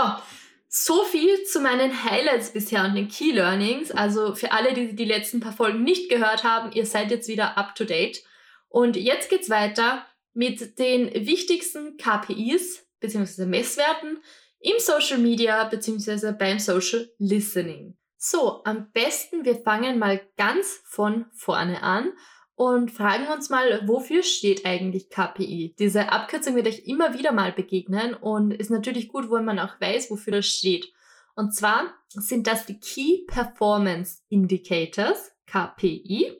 so 0.68 1.04
viel 1.04 1.44
zu 1.46 1.62
meinen 1.62 2.04
Highlights 2.04 2.54
bisher 2.54 2.86
und 2.86 2.94
den 2.94 3.08
Key 3.08 3.32
Learnings. 3.32 3.90
Also 3.92 4.36
für 4.36 4.52
alle, 4.52 4.74
die 4.74 4.96
die 4.96 5.06
letzten 5.06 5.40
paar 5.40 5.54
Folgen 5.54 5.84
nicht 5.84 6.10
gehört 6.10 6.44
haben, 6.44 6.72
ihr 6.74 6.86
seid 6.86 7.10
jetzt 7.10 7.28
wieder 7.28 7.58
up 7.58 7.74
to 7.74 7.86
date. 7.86 8.24
Und 8.70 8.96
jetzt 8.98 9.30
geht's 9.30 9.50
weiter 9.50 10.06
mit 10.38 10.77
den 10.77 11.12
wichtigsten 11.25 11.98
KPIs 11.98 12.88
bzw. 13.00 13.48
Messwerten 13.48 14.20
im 14.60 14.75
Social 14.77 15.17
Media 15.17 15.63
bzw. 15.63 16.34
beim 16.34 16.60
Social 16.60 17.10
Listening. 17.17 17.98
So, 18.17 18.63
am 18.63 18.91
besten 18.91 19.46
wir 19.46 19.56
fangen 19.56 19.98
mal 19.98 20.22
ganz 20.38 20.79
von 20.86 21.25
vorne 21.34 21.82
an 21.82 22.13
und 22.53 22.91
fragen 22.91 23.27
uns 23.27 23.50
mal, 23.50 23.82
wofür 23.88 24.22
steht 24.22 24.63
eigentlich 24.63 25.10
KPI? 25.10 25.75
Diese 25.79 26.12
Abkürzung 26.12 26.56
wird 26.56 26.67
euch 26.67 26.86
immer 26.86 27.17
wieder 27.17 27.32
mal 27.32 27.51
begegnen 27.51 28.13
und 28.13 28.53
ist 28.53 28.70
natürlich 28.70 29.08
gut, 29.08 29.32
wenn 29.32 29.44
man 29.46 29.58
auch 29.58 29.82
weiß, 29.82 30.12
wofür 30.12 30.34
das 30.34 30.46
steht. 30.46 30.94
Und 31.36 31.56
zwar 31.56 31.96
sind 32.10 32.46
das 32.46 32.67
die 32.67 32.79
Key 32.79 33.25
Performance 33.25 34.22
Indicators, 34.29 35.32
KPI, 35.48 36.32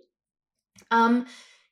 ähm, 0.92 1.26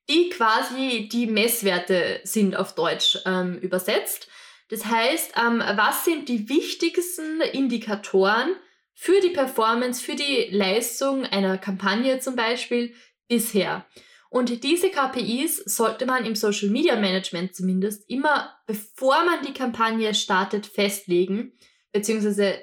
die 0.10 0.30
quasi 0.30 1.10
die 1.12 1.28
Messwerte 1.28 2.22
sind 2.24 2.56
auf 2.56 2.76
Deutsch 2.76 3.18
ähm, 3.26 3.58
übersetzt. 3.60 4.28
Das 4.70 4.86
heißt, 4.86 5.34
ähm, 5.38 5.64
was 5.76 6.06
sind 6.06 6.30
die 6.30 6.50
wichtigsten 6.50 7.42
Indikatoren 7.42 8.56
für 8.94 9.20
die 9.22 9.30
Performance, 9.30 10.04
für 10.04 10.16
die 10.16 10.48
Leistung 10.52 11.26
einer 11.26 11.58
Kampagne 11.58 12.20
zum 12.20 12.36
Beispiel 12.36 12.94
bisher? 13.28 13.86
Und 14.30 14.64
diese 14.64 14.90
KPIs 14.90 15.64
sollte 15.66 16.06
man 16.06 16.26
im 16.26 16.36
Social 16.36 16.70
Media 16.70 16.96
Management 16.96 17.56
zumindest 17.56 18.10
immer, 18.10 18.54
bevor 18.68 19.24
man 19.24 19.46
die 19.46 19.54
Kampagne 19.54 20.14
startet, 20.14 20.66
festlegen, 20.66 21.54
beziehungsweise 21.94 22.62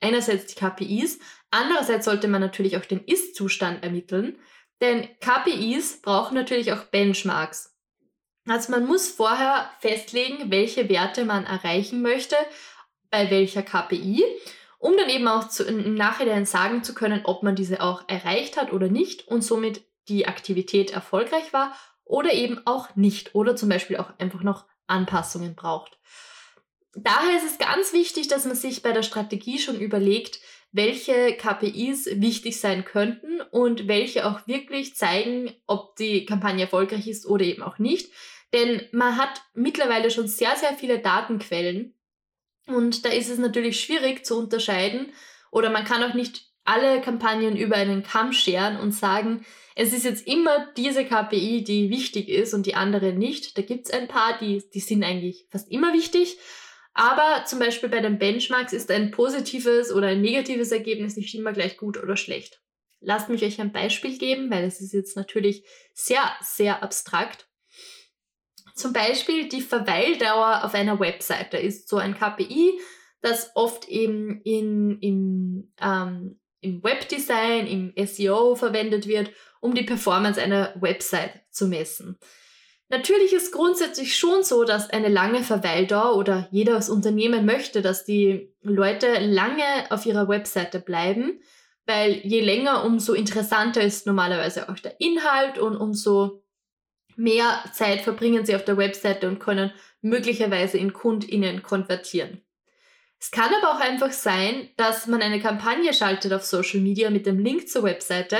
einerseits 0.00 0.46
die 0.46 0.54
KPIs, 0.54 1.18
andererseits 1.50 2.06
sollte 2.06 2.28
man 2.28 2.40
natürlich 2.40 2.76
auch 2.76 2.84
den 2.84 3.04
Ist-Zustand 3.04 3.82
ermitteln, 3.82 4.38
denn 4.82 5.08
KPIs 5.20 6.02
brauchen 6.02 6.34
natürlich 6.34 6.72
auch 6.72 6.84
Benchmarks. 6.84 7.74
Also 8.46 8.72
man 8.72 8.86
muss 8.86 9.08
vorher 9.08 9.70
festlegen, 9.78 10.50
welche 10.50 10.88
Werte 10.88 11.24
man 11.24 11.46
erreichen 11.46 12.02
möchte, 12.02 12.36
bei 13.08 13.30
welcher 13.30 13.62
KPI, 13.62 14.24
um 14.78 14.96
dann 14.96 15.08
eben 15.08 15.28
auch 15.28 15.48
zu, 15.48 15.64
im 15.64 15.94
Nachhinein 15.94 16.44
sagen 16.44 16.82
zu 16.82 16.94
können, 16.94 17.20
ob 17.24 17.44
man 17.44 17.54
diese 17.54 17.80
auch 17.80 18.08
erreicht 18.08 18.56
hat 18.56 18.72
oder 18.72 18.88
nicht 18.88 19.28
und 19.28 19.42
somit 19.42 19.84
die 20.08 20.26
Aktivität 20.26 20.90
erfolgreich 20.90 21.52
war 21.52 21.72
oder 22.04 22.32
eben 22.32 22.60
auch 22.66 22.96
nicht 22.96 23.36
oder 23.36 23.54
zum 23.54 23.68
Beispiel 23.68 23.98
auch 23.98 24.18
einfach 24.18 24.42
noch 24.42 24.66
Anpassungen 24.88 25.54
braucht. 25.54 25.98
Daher 26.94 27.36
ist 27.36 27.46
es 27.46 27.58
ganz 27.58 27.92
wichtig, 27.92 28.26
dass 28.26 28.44
man 28.44 28.56
sich 28.56 28.82
bei 28.82 28.92
der 28.92 29.04
Strategie 29.04 29.58
schon 29.58 29.78
überlegt, 29.78 30.40
welche 30.72 31.36
KPIs 31.36 32.20
wichtig 32.20 32.58
sein 32.58 32.84
könnten 32.84 33.40
und 33.50 33.88
welche 33.88 34.26
auch 34.26 34.46
wirklich 34.46 34.96
zeigen, 34.96 35.52
ob 35.66 35.96
die 35.96 36.24
Kampagne 36.24 36.64
erfolgreich 36.64 37.06
ist 37.06 37.26
oder 37.26 37.44
eben 37.44 37.62
auch 37.62 37.78
nicht. 37.78 38.10
Denn 38.54 38.82
man 38.92 39.16
hat 39.16 39.42
mittlerweile 39.54 40.10
schon 40.10 40.28
sehr, 40.28 40.56
sehr 40.56 40.74
viele 40.74 40.98
Datenquellen 40.98 41.94
und 42.66 43.04
da 43.04 43.10
ist 43.10 43.28
es 43.28 43.38
natürlich 43.38 43.80
schwierig 43.80 44.24
zu 44.24 44.38
unterscheiden 44.38 45.12
oder 45.50 45.70
man 45.70 45.84
kann 45.84 46.02
auch 46.02 46.14
nicht 46.14 46.46
alle 46.64 47.00
Kampagnen 47.00 47.56
über 47.56 47.76
einen 47.76 48.02
Kamm 48.02 48.32
scheren 48.32 48.78
und 48.78 48.92
sagen, 48.92 49.44
es 49.74 49.92
ist 49.92 50.04
jetzt 50.04 50.26
immer 50.26 50.68
diese 50.76 51.04
KPI, 51.04 51.64
die 51.64 51.90
wichtig 51.90 52.28
ist 52.28 52.54
und 52.54 52.66
die 52.66 52.74
andere 52.74 53.12
nicht. 53.12 53.56
Da 53.56 53.62
gibt 53.62 53.86
es 53.86 53.92
ein 53.92 54.06
paar, 54.06 54.38
die, 54.38 54.62
die 54.72 54.80
sind 54.80 55.02
eigentlich 55.02 55.46
fast 55.50 55.70
immer 55.70 55.92
wichtig. 55.92 56.38
Aber 56.94 57.44
zum 57.46 57.58
Beispiel 57.58 57.88
bei 57.88 58.00
den 58.00 58.18
Benchmarks 58.18 58.72
ist 58.72 58.90
ein 58.90 59.10
positives 59.10 59.92
oder 59.92 60.08
ein 60.08 60.20
negatives 60.20 60.72
Ergebnis 60.72 61.16
nicht 61.16 61.34
immer 61.34 61.52
gleich 61.52 61.76
gut 61.76 61.96
oder 61.96 62.16
schlecht. 62.16 62.60
Lasst 63.00 63.28
mich 63.28 63.42
euch 63.42 63.60
ein 63.60 63.72
Beispiel 63.72 64.18
geben, 64.18 64.50
weil 64.50 64.64
es 64.64 64.80
ist 64.80 64.92
jetzt 64.92 65.16
natürlich 65.16 65.64
sehr, 65.94 66.22
sehr 66.40 66.82
abstrakt. 66.82 67.48
Zum 68.74 68.92
Beispiel 68.92 69.48
die 69.48 69.60
Verweildauer 69.60 70.64
auf 70.64 70.74
einer 70.74 71.00
Webseite 71.00 71.56
ist 71.56 71.88
so 71.88 71.96
ein 71.96 72.16
KPI, 72.16 72.78
das 73.20 73.50
oft 73.54 73.88
eben 73.88 74.40
in, 74.42 74.98
im, 75.00 75.72
ähm, 75.80 76.40
im 76.60 76.82
Webdesign, 76.82 77.66
im 77.66 78.06
SEO 78.06 78.54
verwendet 78.54 79.06
wird, 79.06 79.30
um 79.60 79.74
die 79.74 79.84
Performance 79.84 80.40
einer 80.40 80.74
Website 80.80 81.42
zu 81.50 81.68
messen. 81.68 82.18
Natürlich 82.92 83.32
ist 83.32 83.52
grundsätzlich 83.52 84.18
schon 84.18 84.42
so, 84.42 84.64
dass 84.64 84.90
eine 84.90 85.08
lange 85.08 85.42
Verweildauer 85.42 86.14
oder 86.14 86.46
jedes 86.50 86.90
Unternehmen 86.90 87.46
möchte, 87.46 87.80
dass 87.80 88.04
die 88.04 88.54
Leute 88.60 89.18
lange 89.18 89.64
auf 89.88 90.04
ihrer 90.04 90.28
Webseite 90.28 90.78
bleiben, 90.78 91.40
weil 91.86 92.20
je 92.22 92.42
länger, 92.42 92.84
umso 92.84 93.14
interessanter 93.14 93.80
ist 93.80 94.06
normalerweise 94.06 94.68
auch 94.68 94.78
der 94.78 95.00
Inhalt 95.00 95.56
und 95.56 95.74
umso 95.74 96.44
mehr 97.16 97.64
Zeit 97.72 98.02
verbringen 98.02 98.44
sie 98.44 98.54
auf 98.54 98.64
der 98.66 98.76
Webseite 98.76 99.26
und 99.26 99.38
können 99.38 99.72
möglicherweise 100.02 100.76
in 100.76 100.92
KundInnen 100.92 101.62
konvertieren. 101.62 102.42
Es 103.18 103.30
kann 103.30 103.54
aber 103.54 103.74
auch 103.74 103.80
einfach 103.80 104.12
sein, 104.12 104.68
dass 104.76 105.06
man 105.06 105.22
eine 105.22 105.40
Kampagne 105.40 105.94
schaltet 105.94 106.34
auf 106.34 106.44
Social 106.44 106.80
Media 106.80 107.08
mit 107.08 107.24
dem 107.24 107.38
Link 107.38 107.70
zur 107.70 107.84
Webseite 107.84 108.36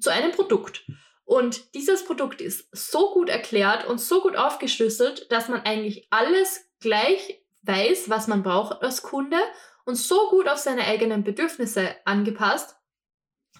zu 0.00 0.10
einem 0.10 0.32
Produkt. 0.32 0.84
Und 1.24 1.74
dieses 1.74 2.04
Produkt 2.04 2.40
ist 2.40 2.68
so 2.72 3.12
gut 3.12 3.28
erklärt 3.28 3.86
und 3.86 3.98
so 3.98 4.20
gut 4.20 4.36
aufgeschlüsselt, 4.36 5.30
dass 5.32 5.48
man 5.48 5.62
eigentlich 5.62 6.06
alles 6.10 6.68
gleich 6.80 7.40
weiß, 7.62 8.10
was 8.10 8.28
man 8.28 8.42
braucht 8.42 8.82
als 8.82 9.02
Kunde 9.02 9.38
und 9.86 9.96
so 9.96 10.28
gut 10.28 10.48
auf 10.48 10.58
seine 10.58 10.84
eigenen 10.84 11.24
Bedürfnisse 11.24 11.96
angepasst, 12.04 12.76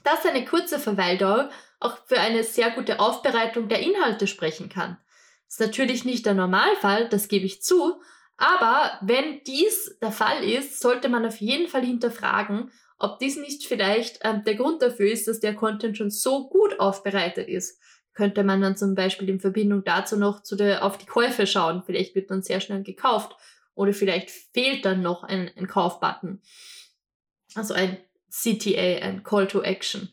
dass 0.02 0.26
eine 0.26 0.44
kurze 0.44 0.78
Verweildauer 0.78 1.50
auch 1.80 1.98
für 2.06 2.20
eine 2.20 2.44
sehr 2.44 2.70
gute 2.70 3.00
Aufbereitung 3.00 3.68
der 3.68 3.80
Inhalte 3.80 4.26
sprechen 4.26 4.68
kann. 4.68 4.98
Das 5.46 5.54
ist 5.54 5.60
natürlich 5.60 6.04
nicht 6.04 6.26
der 6.26 6.34
Normalfall, 6.34 7.08
das 7.08 7.28
gebe 7.28 7.46
ich 7.46 7.62
zu, 7.62 8.00
aber 8.36 8.98
wenn 9.00 9.42
dies 9.44 9.98
der 10.00 10.12
Fall 10.12 10.42
ist, 10.42 10.80
sollte 10.80 11.08
man 11.08 11.24
auf 11.24 11.36
jeden 11.36 11.68
Fall 11.68 11.84
hinterfragen, 11.84 12.72
ob 12.98 13.18
dies 13.18 13.36
nicht 13.36 13.66
vielleicht 13.66 14.20
ähm, 14.22 14.42
der 14.44 14.54
Grund 14.54 14.82
dafür 14.82 15.10
ist, 15.10 15.28
dass 15.28 15.40
der 15.40 15.54
Content 15.54 15.96
schon 15.96 16.10
so 16.10 16.48
gut 16.48 16.78
aufbereitet 16.80 17.48
ist. 17.48 17.80
Könnte 18.12 18.44
man 18.44 18.60
dann 18.60 18.76
zum 18.76 18.94
Beispiel 18.94 19.28
in 19.28 19.40
Verbindung 19.40 19.82
dazu 19.84 20.16
noch 20.16 20.42
zu 20.42 20.54
der, 20.54 20.84
auf 20.84 20.98
die 20.98 21.06
Käufe 21.06 21.46
schauen. 21.46 21.82
Vielleicht 21.84 22.14
wird 22.14 22.30
dann 22.30 22.42
sehr 22.42 22.60
schnell 22.60 22.82
gekauft. 22.82 23.36
Oder 23.74 23.92
vielleicht 23.92 24.30
fehlt 24.30 24.84
dann 24.84 25.02
noch 25.02 25.24
ein, 25.24 25.50
ein 25.56 25.66
Kaufbutton. 25.66 26.40
Also 27.56 27.74
ein 27.74 27.98
CTA, 28.30 29.04
ein 29.04 29.24
Call 29.24 29.48
to 29.48 29.62
Action. 29.62 30.10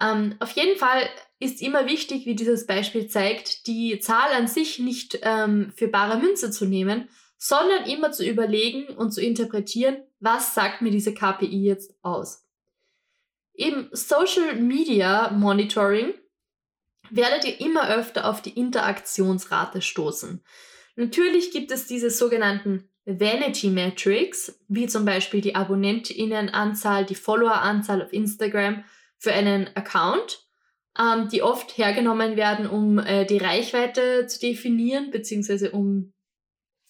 Ähm, 0.00 0.36
auf 0.40 0.52
jeden 0.52 0.78
Fall 0.78 1.08
ist 1.38 1.62
immer 1.62 1.86
wichtig, 1.86 2.26
wie 2.26 2.34
dieses 2.34 2.66
Beispiel 2.66 3.06
zeigt, 3.08 3.66
die 3.66 3.98
Zahl 4.00 4.32
an 4.32 4.46
sich 4.46 4.78
nicht 4.78 5.18
ähm, 5.22 5.72
für 5.74 5.88
bare 5.88 6.18
Münze 6.18 6.50
zu 6.50 6.66
nehmen, 6.66 7.08
sondern 7.42 7.86
immer 7.86 8.12
zu 8.12 8.24
überlegen 8.24 8.94
und 8.94 9.12
zu 9.12 9.22
interpretieren, 9.22 9.96
was 10.20 10.54
sagt 10.54 10.82
mir 10.82 10.90
diese 10.90 11.14
KPI 11.14 11.64
jetzt 11.64 11.94
aus. 12.02 12.46
Im 13.54 13.88
Social 13.92 14.56
Media 14.56 15.30
Monitoring 15.30 16.12
werdet 17.08 17.46
ihr 17.46 17.58
immer 17.60 17.88
öfter 17.88 18.28
auf 18.28 18.42
die 18.42 18.50
Interaktionsrate 18.50 19.80
stoßen. 19.80 20.44
Natürlich 20.96 21.50
gibt 21.50 21.70
es 21.70 21.86
diese 21.86 22.10
sogenannten 22.10 22.90
Vanity 23.06 23.70
Metrics, 23.70 24.60
wie 24.68 24.86
zum 24.86 25.06
Beispiel 25.06 25.40
die 25.40 25.54
AbonnentInnenanzahl, 25.54 27.06
die 27.06 27.14
Followeranzahl 27.14 28.02
auf 28.02 28.12
Instagram 28.12 28.84
für 29.16 29.32
einen 29.32 29.74
Account, 29.74 30.46
ähm, 30.98 31.30
die 31.30 31.42
oft 31.42 31.78
hergenommen 31.78 32.36
werden, 32.36 32.66
um 32.66 32.98
äh, 32.98 33.24
die 33.24 33.38
Reichweite 33.38 34.26
zu 34.26 34.40
definieren, 34.40 35.10
beziehungsweise 35.10 35.70
um 35.70 36.12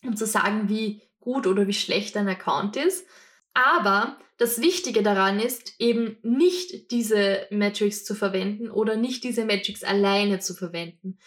um 0.04 0.16
zu 0.16 0.26
sagen, 0.26 0.68
wie 0.68 1.02
gut 1.20 1.46
oder 1.46 1.66
wie 1.66 1.72
schlecht 1.72 2.16
ein 2.16 2.28
Account 2.28 2.76
ist. 2.76 3.06
Aber 3.52 4.18
das 4.38 4.60
Wichtige 4.60 5.02
daran 5.02 5.38
ist, 5.38 5.74
eben 5.78 6.16
nicht 6.22 6.90
diese 6.90 7.46
Metrics 7.50 8.04
zu 8.04 8.14
verwenden 8.14 8.70
oder 8.70 8.96
nicht 8.96 9.22
diese 9.24 9.44
Metrics 9.44 9.82
alleine 9.82 10.38
zu 10.38 10.54
verwenden. 10.54 11.18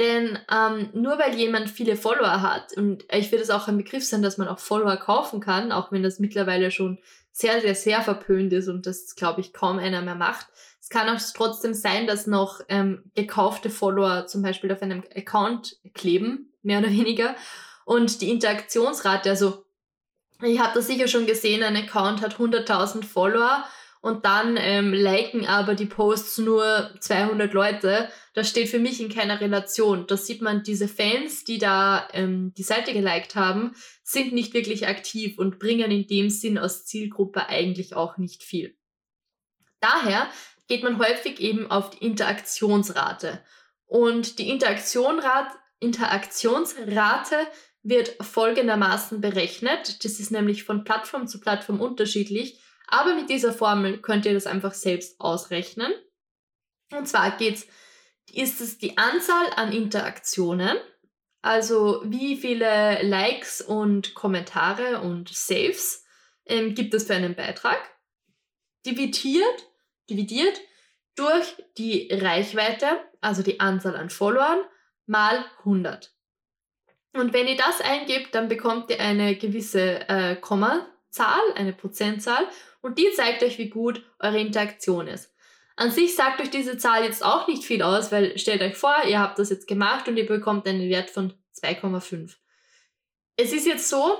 Denn 0.00 0.38
ähm, 0.52 0.90
nur 0.92 1.18
weil 1.18 1.34
jemand 1.34 1.70
viele 1.70 1.96
Follower 1.96 2.40
hat, 2.40 2.76
und 2.76 3.04
ich 3.10 3.32
würde 3.32 3.42
es 3.42 3.50
auch 3.50 3.66
ein 3.66 3.78
Begriff 3.78 4.04
sein, 4.04 4.22
dass 4.22 4.38
man 4.38 4.46
auch 4.46 4.60
Follower 4.60 4.96
kaufen 4.96 5.40
kann, 5.40 5.72
auch 5.72 5.90
wenn 5.90 6.04
das 6.04 6.20
mittlerweile 6.20 6.70
schon 6.70 6.98
sehr, 7.32 7.60
sehr, 7.60 7.74
sehr 7.74 8.02
verpönt 8.02 8.52
ist 8.52 8.68
und 8.68 8.86
das, 8.86 9.16
glaube 9.16 9.40
ich, 9.40 9.52
kaum 9.52 9.78
einer 9.78 10.02
mehr 10.02 10.14
macht. 10.14 10.46
Es 10.80 10.88
kann 10.88 11.08
auch 11.08 11.20
trotzdem 11.34 11.74
sein, 11.74 12.06
dass 12.06 12.26
noch 12.26 12.60
ähm, 12.68 13.10
gekaufte 13.14 13.70
Follower 13.70 14.26
zum 14.26 14.42
Beispiel 14.42 14.70
auf 14.72 14.82
einem 14.82 15.02
Account 15.14 15.76
kleben, 15.94 16.52
mehr 16.62 16.78
oder 16.78 16.90
weniger. 16.90 17.34
Und 17.88 18.20
die 18.20 18.28
Interaktionsrate, 18.28 19.30
also 19.30 19.64
ich 20.42 20.58
habe 20.60 20.74
das 20.74 20.88
sicher 20.88 21.08
schon 21.08 21.24
gesehen, 21.24 21.62
ein 21.62 21.74
Account 21.74 22.20
hat 22.20 22.34
100.000 22.34 23.02
Follower 23.02 23.64
und 24.02 24.26
dann 24.26 24.58
ähm, 24.58 24.92
liken 24.92 25.46
aber 25.46 25.74
die 25.74 25.86
Posts 25.86 26.36
nur 26.38 26.94
200 27.00 27.50
Leute. 27.54 28.10
Das 28.34 28.50
steht 28.50 28.68
für 28.68 28.78
mich 28.78 29.00
in 29.00 29.08
keiner 29.08 29.40
Relation. 29.40 30.06
Da 30.06 30.18
sieht 30.18 30.42
man, 30.42 30.62
diese 30.64 30.86
Fans, 30.86 31.44
die 31.44 31.56
da 31.56 32.06
ähm, 32.12 32.52
die 32.58 32.62
Seite 32.62 32.92
geliked 32.92 33.36
haben, 33.36 33.74
sind 34.02 34.34
nicht 34.34 34.52
wirklich 34.52 34.86
aktiv 34.86 35.38
und 35.38 35.58
bringen 35.58 35.90
in 35.90 36.06
dem 36.06 36.28
Sinn 36.28 36.58
aus 36.58 36.84
Zielgruppe 36.84 37.48
eigentlich 37.48 37.96
auch 37.96 38.18
nicht 38.18 38.42
viel. 38.42 38.76
Daher 39.80 40.28
geht 40.66 40.82
man 40.82 40.98
häufig 40.98 41.40
eben 41.40 41.70
auf 41.70 41.88
die 41.88 42.04
Interaktionsrate. 42.04 43.42
Und 43.86 44.38
die 44.38 44.50
Interaktionsrate 44.50 45.56
Interaktionsrate 45.80 47.36
wird 47.88 48.16
folgendermaßen 48.20 49.20
berechnet. 49.20 50.04
Das 50.04 50.20
ist 50.20 50.30
nämlich 50.30 50.64
von 50.64 50.84
Plattform 50.84 51.26
zu 51.26 51.40
Plattform 51.40 51.80
unterschiedlich. 51.80 52.60
Aber 52.86 53.14
mit 53.14 53.30
dieser 53.30 53.52
Formel 53.52 53.98
könnt 53.98 54.26
ihr 54.26 54.34
das 54.34 54.46
einfach 54.46 54.74
selbst 54.74 55.20
ausrechnen. 55.20 55.92
Und 56.92 57.06
zwar 57.06 57.36
geht's, 57.36 57.66
ist 58.32 58.60
es 58.60 58.78
die 58.78 58.96
Anzahl 58.98 59.46
an 59.56 59.72
Interaktionen, 59.72 60.76
also 61.42 62.02
wie 62.04 62.36
viele 62.36 63.02
Likes 63.02 63.60
und 63.60 64.14
Kommentare 64.14 65.00
und 65.00 65.28
Saves 65.28 66.04
ähm, 66.46 66.74
gibt 66.74 66.94
es 66.94 67.06
für 67.06 67.14
einen 67.14 67.34
Beitrag, 67.34 67.78
dividiert, 68.84 69.66
dividiert 70.10 70.60
durch 71.14 71.62
die 71.76 72.08
Reichweite, 72.10 72.86
also 73.20 73.42
die 73.42 73.60
Anzahl 73.60 73.96
an 73.96 74.10
Followern, 74.10 74.60
mal 75.06 75.44
100. 75.60 76.14
Und 77.14 77.32
wenn 77.32 77.48
ihr 77.48 77.56
das 77.56 77.80
eingebt, 77.80 78.34
dann 78.34 78.48
bekommt 78.48 78.90
ihr 78.90 79.00
eine 79.00 79.36
gewisse 79.36 80.08
äh, 80.08 80.36
Kommazahl, 80.36 81.40
eine 81.54 81.72
Prozentzahl 81.72 82.46
und 82.80 82.98
die 82.98 83.10
zeigt 83.14 83.42
euch, 83.42 83.58
wie 83.58 83.70
gut 83.70 84.04
eure 84.18 84.40
Interaktion 84.40 85.08
ist. 85.08 85.34
An 85.76 85.90
sich 85.90 86.16
sagt 86.16 86.40
euch 86.40 86.50
diese 86.50 86.76
Zahl 86.76 87.04
jetzt 87.04 87.24
auch 87.24 87.46
nicht 87.46 87.64
viel 87.64 87.82
aus, 87.82 88.10
weil 88.10 88.36
stellt 88.36 88.62
euch 88.62 88.76
vor, 88.76 88.94
ihr 89.06 89.20
habt 89.20 89.38
das 89.38 89.50
jetzt 89.50 89.68
gemacht 89.68 90.08
und 90.08 90.16
ihr 90.16 90.26
bekommt 90.26 90.66
einen 90.66 90.88
Wert 90.88 91.08
von 91.08 91.32
2,5. 91.56 92.34
Es 93.36 93.52
ist 93.52 93.66
jetzt 93.66 93.88
so, 93.88 94.18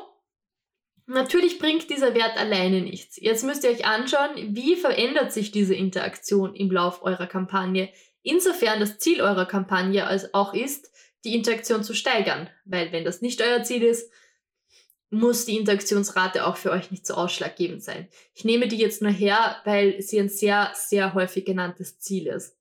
natürlich 1.07 1.59
bringt 1.59 1.91
dieser 1.91 2.15
Wert 2.15 2.39
alleine 2.39 2.81
nichts. 2.81 3.17
Jetzt 3.21 3.45
müsst 3.45 3.65
ihr 3.65 3.71
euch 3.71 3.87
anschauen, 3.87 4.55
wie 4.55 4.77
verändert 4.77 5.33
sich 5.33 5.51
diese 5.51 5.75
Interaktion 5.75 6.55
im 6.55 6.71
Lauf 6.71 7.03
eurer 7.03 7.27
Kampagne. 7.27 7.91
Insofern 8.23 8.79
das 8.79 8.99
Ziel 8.99 9.21
eurer 9.21 9.47
Kampagne 9.47 10.07
als 10.07 10.33
auch 10.35 10.55
ist, 10.55 10.93
die 11.29 11.37
Interaktion 11.37 11.85
zu 11.85 11.95
steigern. 11.95 12.49
Weil 12.65 12.93
wenn 12.93 13.05
das 13.05 13.21
nicht 13.21 13.43
euer 13.43 13.63
Ziel 13.63 13.83
ist, 13.83 14.11
muss 15.11 15.47
die 15.47 15.57
Interaktionsrate 15.57 16.47
auch 16.47 16.57
für 16.57 16.71
euch 16.71 16.91
nicht 16.91 17.07
so 17.07 17.15
ausschlaggebend 17.15 17.83
sein. 17.83 18.09
Ich 18.35 18.45
nehme 18.45 18.69
die 18.69 18.77
jetzt 18.77 19.01
nur 19.01 19.11
her, 19.11 19.57
weil 19.65 20.01
sie 20.03 20.21
ein 20.21 20.29
sehr, 20.29 20.71
sehr 20.75 21.15
häufig 21.15 21.45
genanntes 21.45 21.99
Ziel 21.99 22.27
ist. 22.27 22.57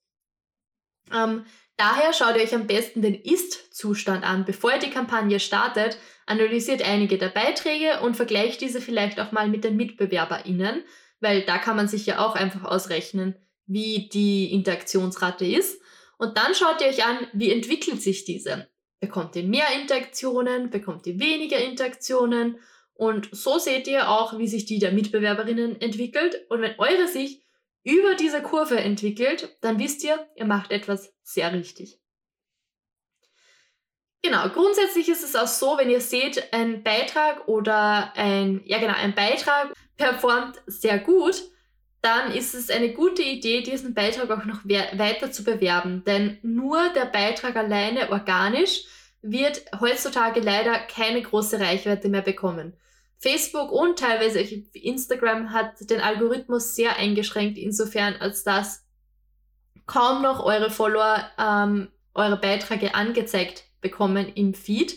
Ähm, 1.14 1.46
daher 1.76 2.14
schaut 2.14 2.36
ihr 2.36 2.44
euch 2.44 2.56
am 2.56 2.68
besten 2.68 3.02
den 3.02 3.16
Ist-Zustand 3.16 4.24
an, 4.24 4.46
bevor 4.46 4.74
ihr 4.74 4.80
die 4.80 4.90
Kampagne 4.90 5.40
startet, 5.40 5.98
analysiert 6.26 6.82
einige 6.82 7.18
der 7.18 7.30
Beiträge 7.30 8.02
und 8.02 8.16
vergleicht 8.16 8.62
diese 8.62 8.82
vielleicht 8.82 9.20
auch 9.20 9.32
mal 9.32 9.50
mit 9.50 9.64
den 9.64 9.76
MitbewerberInnen, 9.76 10.84
weil 11.20 11.44
da 11.44 11.58
kann 11.58 11.76
man 11.76 11.88
sich 11.88 12.06
ja 12.06 12.20
auch 12.20 12.36
einfach 12.36 12.64
ausrechnen, 12.64 13.36
wie 13.66 14.08
die 14.10 14.54
Interaktionsrate 14.54 15.46
ist. 15.46 15.82
Und 16.18 16.38
dann 16.38 16.56
schaut 16.56 16.82
ihr 16.82 16.88
euch 16.88 17.06
an, 17.06 17.28
wie 17.34 17.52
entwickelt 17.52 18.02
sich 18.02 18.26
diese. 18.26 18.68
Bekommt 19.00 19.36
ihr 19.36 19.44
mehr 19.44 19.68
Interaktionen? 19.80 20.70
Bekommt 20.70 21.06
ihr 21.06 21.20
weniger 21.20 21.60
Interaktionen? 21.60 22.60
Und 22.94 23.30
so 23.32 23.60
seht 23.60 23.88
ihr 23.88 24.10
auch, 24.10 24.40
wie 24.40 24.48
sich 24.48 24.66
die 24.66 24.80
der 24.80 24.92
Mitbewerberinnen 24.92 25.80
entwickelt. 25.80 26.46
Und 26.50 26.62
wenn 26.62 26.80
eure 26.80 27.08
sich 27.08 27.44
über 27.84 28.16
diese 28.16 28.42
Kurve 28.42 28.78
entwickelt, 28.78 29.56
dann 29.62 29.80
wisst 29.80 30.04
ihr, 30.04 30.28
ihr 30.36 30.46
macht 30.46 30.72
etwas 30.72 31.14
sehr 31.22 31.54
richtig. 31.54 32.02
Genau, 34.24 34.50
grundsätzlich 34.50 35.08
ist 35.10 35.24
es 35.24 35.36
auch 35.36 35.48
so, 35.48 35.78
wenn 35.78 35.90
ihr 35.90 36.02
seht, 36.02 36.52
ein 36.52 36.84
Beitrag 36.84 37.48
oder 37.48 38.12
ein, 38.16 38.62
ja 38.66 38.80
genau, 38.80 38.96
ein 38.96 39.14
Beitrag 39.14 39.74
performt 39.96 40.62
sehr 40.66 41.00
gut, 41.00 41.44
dann 42.08 42.32
ist 42.32 42.56
es 42.56 42.70
eine 42.70 42.94
gute 42.94 43.22
Idee, 43.22 43.62
diesen 43.62 43.94
Beitrag 43.94 44.32
auch 44.32 44.46
noch 44.46 44.64
weiter 44.64 45.30
zu 45.30 45.44
bewerben. 45.44 46.06
Denn 46.06 46.38
nur 46.42 46.80
der 46.96 47.06
Beitrag 47.06 47.58
alleine 47.58 48.10
organisch 48.12 48.86
wird 49.22 49.66
heutzutage 49.82 50.40
leider 50.40 50.80
keine 50.80 51.22
große 51.22 51.60
Reichweite 51.60 52.08
mehr 52.08 52.22
bekommen. 52.22 52.78
Facebook 53.18 53.74
und 53.74 54.00
teilweise 54.00 54.40
Instagram 54.40 55.52
hat 55.52 55.90
den 55.90 56.00
Algorithmus 56.00 56.76
sehr 56.76 56.96
eingeschränkt, 56.96 57.58
insofern 57.58 58.16
als 58.16 58.46
dass 58.46 58.86
kaum 59.86 60.22
noch 60.22 60.42
eure 60.46 60.72
Follower 60.72 61.30
ähm, 61.38 61.90
eure 62.14 62.38
Beiträge 62.38 62.96
angezeigt 62.96 63.66
bekommen 63.82 64.32
im 64.34 64.54
Feed. 64.54 64.96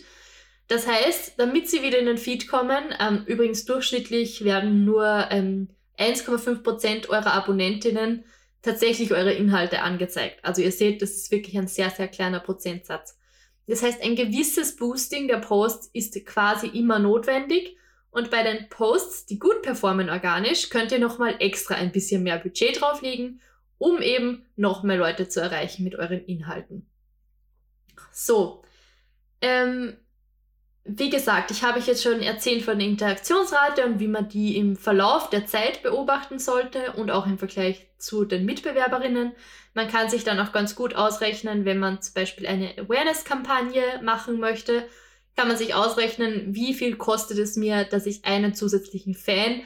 Das 0.69 0.87
heißt, 0.87 1.35
damit 1.39 1.69
sie 1.69 1.83
wieder 1.83 1.99
in 1.99 2.07
den 2.07 2.19
Feed 2.19 2.47
kommen, 2.47 2.95
ähm, 3.01 3.25
übrigens 3.27 3.65
durchschnittlich 3.65 4.45
werden 4.45 4.85
nur 4.85 5.27
ähm, 5.31 5.71
1,5% 6.01 7.09
eurer 7.09 7.33
Abonnentinnen 7.33 8.25
tatsächlich 8.63 9.13
eure 9.13 9.33
Inhalte 9.33 9.83
angezeigt. 9.83 10.45
Also 10.45 10.63
ihr 10.63 10.73
seht, 10.73 11.03
das 11.03 11.11
ist 11.13 11.31
wirklich 11.31 11.57
ein 11.57 11.69
sehr, 11.69 11.91
sehr 11.91 12.09
kleiner 12.09 12.41
Prozentsatz. 12.41 13.19
Das 13.67 13.83
heißt, 13.83 14.03
ein 14.03 14.17
gewisses 14.17 14.77
Boosting 14.77 15.29
der 15.29 15.39
Posts 15.39 15.91
ist 15.93 16.27
quasi 16.27 16.67
immer 16.67 16.99
notwendig. 16.99 17.77
Und 18.11 18.31
bei 18.31 18.43
den 18.43 18.69
Posts, 18.69 19.27
die 19.27 19.39
gut 19.39 19.63
performen 19.63 20.11
organisch, 20.11 20.69
könnt 20.69 20.91
ihr 20.91 20.99
nochmal 20.99 21.37
extra 21.39 21.77
ein 21.77 21.93
bisschen 21.93 22.25
mehr 22.25 22.39
Budget 22.39 22.81
drauflegen, 22.81 23.41
um 23.79 24.03
eben 24.03 24.45
noch 24.57 24.83
mehr 24.83 24.97
Leute 24.97 25.29
zu 25.29 25.41
erreichen 25.41 25.85
mit 25.85 25.95
euren 25.95 26.25
Inhalten. 26.25 26.87
So, 28.11 28.63
ähm, 29.41 29.97
wie 30.99 31.11
gesagt, 31.11 31.51
ich 31.51 31.63
habe 31.63 31.79
euch 31.79 31.87
jetzt 31.87 32.03
schon 32.03 32.21
erzählt 32.21 32.65
von 32.65 32.79
der 32.79 32.89
Interaktionsrate 32.89 33.85
und 33.87 34.01
wie 34.01 34.09
man 34.09 34.29
die 34.29 34.57
im 34.57 34.77
Verlauf 34.77 35.31
der 35.31 35.47
Zeit 35.47 35.83
beobachten 35.83 36.39
sollte 36.39 36.93
und 36.93 37.11
auch 37.11 37.27
im 37.27 37.39
Vergleich 37.39 37.87
zu 37.99 38.25
den 38.25 38.45
Mitbewerberinnen. 38.45 39.33
Man 39.75 39.89
kann 39.89 40.11
sich 40.11 40.25
dann 40.25 40.41
auch 40.41 40.53
ganz 40.53 40.75
gut 40.75 40.97
ausrechnen, 40.97 41.65
wenn 41.65 41.79
man 41.79 42.03
zum 42.03 42.15
Beispiel 42.15 42.47
eine 42.47 42.77
Awareness-Kampagne 42.77 43.83
machen 44.03 44.41
möchte, 44.41 44.85
kann 45.37 45.47
man 45.47 45.57
sich 45.57 45.75
ausrechnen, 45.75 46.55
wie 46.55 46.75
viel 46.75 46.97
kostet 46.97 47.39
es 47.39 47.57
mir, 47.57 47.85
dass 47.85 48.07
ich 48.07 48.25
einen 48.25 48.55
zusätzlichen 48.55 49.15
Fan 49.15 49.63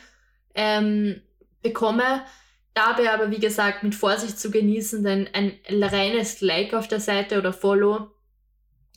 ähm, 0.54 1.22
bekomme. 1.62 2.22
Dabei 2.74 3.12
aber, 3.12 3.30
wie 3.30 3.40
gesagt, 3.40 3.82
mit 3.82 3.94
Vorsicht 3.94 4.38
zu 4.38 4.50
genießen, 4.50 5.02
denn 5.02 5.28
ein 5.32 5.58
reines 5.68 6.42
Like 6.42 6.74
auf 6.74 6.86
der 6.86 7.00
Seite 7.00 7.38
oder 7.38 7.52
Follow 7.52 8.13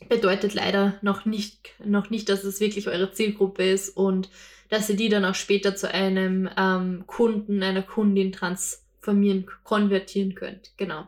bedeutet 0.08 0.54
leider 0.54 0.98
noch 1.02 1.24
nicht, 1.24 1.70
noch 1.84 2.10
nicht, 2.10 2.28
dass 2.28 2.44
es 2.44 2.60
wirklich 2.60 2.88
eure 2.88 3.12
Zielgruppe 3.12 3.68
ist 3.68 3.96
und 3.96 4.30
dass 4.68 4.88
ihr 4.88 4.96
die 4.96 5.08
dann 5.08 5.24
auch 5.24 5.34
später 5.34 5.74
zu 5.74 5.92
einem 5.92 6.48
ähm, 6.56 7.04
Kunden, 7.06 7.62
einer 7.62 7.82
Kundin 7.82 8.32
transformieren, 8.32 9.46
konvertieren 9.64 10.34
könnt. 10.34 10.72
Genau. 10.76 11.06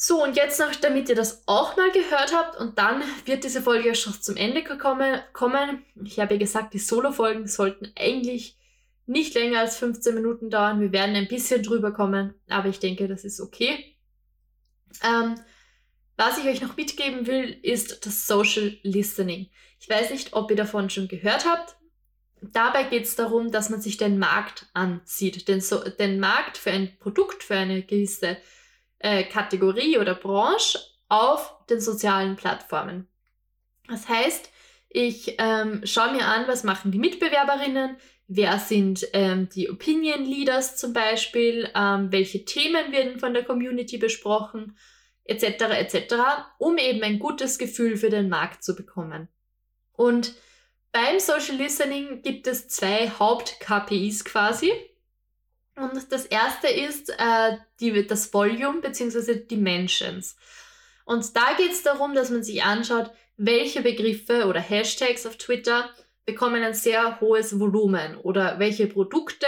So, 0.00 0.22
und 0.22 0.36
jetzt 0.36 0.60
noch, 0.60 0.72
damit 0.76 1.08
ihr 1.08 1.16
das 1.16 1.42
auch 1.46 1.76
mal 1.76 1.90
gehört 1.90 2.32
habt, 2.32 2.56
und 2.60 2.78
dann 2.78 3.02
wird 3.24 3.42
diese 3.42 3.60
Folge 3.60 3.96
schon 3.96 4.12
zum 4.12 4.36
Ende 4.36 4.62
kommen. 4.62 5.82
Ich 6.04 6.20
habe 6.20 6.34
ja 6.34 6.38
gesagt, 6.38 6.72
die 6.72 6.78
Solo-Folgen 6.78 7.48
sollten 7.48 7.90
eigentlich 7.98 8.56
nicht 9.06 9.34
länger 9.34 9.60
als 9.60 9.76
15 9.78 10.14
Minuten 10.14 10.50
dauern. 10.50 10.80
Wir 10.80 10.92
werden 10.92 11.16
ein 11.16 11.26
bisschen 11.26 11.64
drüber 11.64 11.92
kommen, 11.92 12.34
aber 12.48 12.68
ich 12.68 12.78
denke, 12.78 13.08
das 13.08 13.24
ist 13.24 13.40
okay. 13.40 13.96
Ähm, 15.02 15.34
was 16.18 16.36
ich 16.36 16.46
euch 16.46 16.60
noch 16.60 16.76
mitgeben 16.76 17.28
will, 17.28 17.56
ist 17.62 18.04
das 18.04 18.26
Social 18.26 18.76
Listening. 18.82 19.48
Ich 19.80 19.88
weiß 19.88 20.10
nicht, 20.10 20.32
ob 20.32 20.50
ihr 20.50 20.56
davon 20.56 20.90
schon 20.90 21.06
gehört 21.06 21.46
habt. 21.46 21.76
Dabei 22.42 22.82
geht 22.82 23.04
es 23.04 23.14
darum, 23.14 23.52
dass 23.52 23.70
man 23.70 23.80
sich 23.80 23.98
den 23.98 24.18
Markt 24.18 24.66
ansieht, 24.74 25.46
den, 25.46 25.60
so 25.60 25.78
den 25.78 26.18
Markt 26.18 26.58
für 26.58 26.72
ein 26.72 26.98
Produkt, 26.98 27.44
für 27.44 27.54
eine 27.54 27.82
gewisse 27.82 28.36
äh, 28.98 29.22
Kategorie 29.22 29.96
oder 29.98 30.16
Branche 30.16 30.80
auf 31.08 31.54
den 31.70 31.80
sozialen 31.80 32.34
Plattformen. 32.34 33.06
Das 33.86 34.08
heißt, 34.08 34.50
ich 34.88 35.36
ähm, 35.38 35.82
schaue 35.84 36.12
mir 36.12 36.26
an, 36.26 36.48
was 36.48 36.64
machen 36.64 36.90
die 36.90 36.98
Mitbewerberinnen, 36.98 37.96
wer 38.26 38.58
sind 38.58 39.06
ähm, 39.12 39.48
die 39.50 39.70
Opinion 39.70 40.24
Leaders 40.24 40.76
zum 40.76 40.92
Beispiel, 40.92 41.70
ähm, 41.76 42.10
welche 42.10 42.44
Themen 42.44 42.90
werden 42.90 43.20
von 43.20 43.34
der 43.34 43.44
Community 43.44 43.98
besprochen 43.98 44.76
etc. 45.28 45.44
etc., 45.78 46.14
um 46.58 46.76
eben 46.78 47.02
ein 47.02 47.18
gutes 47.18 47.58
Gefühl 47.58 47.96
für 47.96 48.10
den 48.10 48.28
Markt 48.28 48.64
zu 48.64 48.74
bekommen. 48.74 49.28
Und 49.92 50.34
beim 50.90 51.20
Social 51.20 51.56
Listening 51.56 52.22
gibt 52.22 52.46
es 52.46 52.68
zwei 52.68 53.10
Haupt-KPIs 53.10 54.24
quasi. 54.24 54.72
Und 55.76 56.10
das 56.10 56.26
erste 56.26 56.68
ist 56.68 57.10
äh, 57.10 57.56
die, 57.78 58.06
das 58.06 58.32
Volume 58.32 58.80
bzw. 58.80 59.44
Dimensions. 59.44 60.36
Und 61.04 61.36
da 61.36 61.54
geht 61.56 61.70
es 61.72 61.82
darum, 61.82 62.14
dass 62.14 62.30
man 62.30 62.42
sich 62.42 62.64
anschaut, 62.64 63.10
welche 63.36 63.82
Begriffe 63.82 64.46
oder 64.46 64.60
Hashtags 64.60 65.24
auf 65.24 65.36
Twitter 65.36 65.88
bekommen 66.26 66.62
ein 66.62 66.74
sehr 66.74 67.20
hohes 67.20 67.58
Volumen 67.58 68.16
oder 68.16 68.58
welche 68.58 68.86
Produkte 68.86 69.46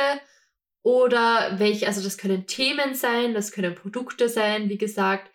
oder 0.83 1.59
welche, 1.59 1.87
also 1.87 2.03
das 2.03 2.17
können 2.17 2.47
Themen 2.47 2.95
sein, 2.95 3.35
das 3.35 3.53
können 3.53 3.75
Produkte 3.75 4.29
sein, 4.29 4.69
wie 4.69 4.79
gesagt, 4.79 5.31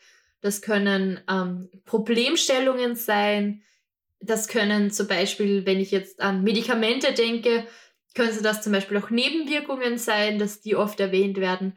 das 0.46 0.62
können 0.62 1.20
ähm, 1.28 1.70
Problemstellungen 1.86 2.96
sein. 2.96 3.64
Das 4.20 4.48
können 4.48 4.92
zum 4.92 5.08
Beispiel, 5.08 5.66
wenn 5.66 5.80
ich 5.80 5.90
jetzt 5.90 6.22
an 6.22 6.44
Medikamente 6.44 7.14
denke, 7.14 7.66
Können 8.14 8.44
das 8.44 8.62
zum 8.62 8.72
Beispiel 8.72 8.98
auch 8.98 9.10
Nebenwirkungen 9.10 9.98
sein, 9.98 10.40
dass 10.40 10.62
die 10.62 10.76
oft 10.76 11.00
erwähnt 11.00 11.38
werden? 11.38 11.76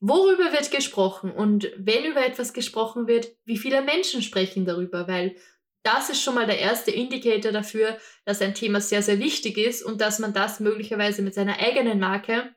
Worüber 0.00 0.52
wird 0.52 0.70
gesprochen? 0.70 1.32
Und 1.32 1.72
wenn 1.76 2.04
über 2.04 2.24
etwas 2.24 2.52
gesprochen 2.52 3.08
wird, 3.08 3.32
wie 3.44 3.58
viele 3.58 3.82
Menschen 3.82 4.22
sprechen 4.22 4.66
darüber? 4.66 5.08
Weil 5.08 5.34
das 5.82 6.10
ist 6.10 6.22
schon 6.22 6.34
mal 6.34 6.46
der 6.46 6.60
erste 6.60 6.90
Indikator 6.90 7.52
dafür, 7.52 7.96
dass 8.26 8.42
ein 8.42 8.54
Thema 8.54 8.80
sehr, 8.80 9.02
sehr 9.02 9.18
wichtig 9.18 9.56
ist 9.58 9.82
und 9.82 10.00
dass 10.00 10.18
man 10.18 10.32
das 10.32 10.60
möglicherweise 10.60 11.22
mit 11.22 11.34
seiner 11.34 11.58
eigenen 11.58 11.98
Marke 11.98 12.54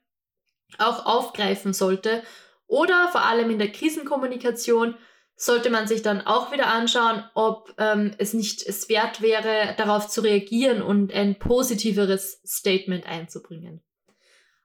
auch 0.78 1.06
aufgreifen 1.06 1.74
sollte. 1.74 2.22
Oder 2.68 3.08
vor 3.14 3.24
allem 3.24 3.50
in 3.50 3.60
der 3.60 3.72
Krisenkommunikation 3.72 4.96
sollte 5.44 5.70
man 5.70 5.88
sich 5.88 6.02
dann 6.02 6.22
auch 6.22 6.54
wieder 6.54 6.68
anschauen, 6.68 7.24
ob 7.34 7.74
ähm, 7.78 8.12
es 8.18 8.34
nicht 8.34 8.66
es 8.66 8.88
wert 8.88 9.22
wäre, 9.22 9.76
darauf 9.78 10.08
zu 10.08 10.22
reagieren 10.22 10.82
und 10.82 11.14
ein 11.14 11.38
positiveres 11.38 12.42
Statement 12.46 13.06
einzubringen. 13.06 13.82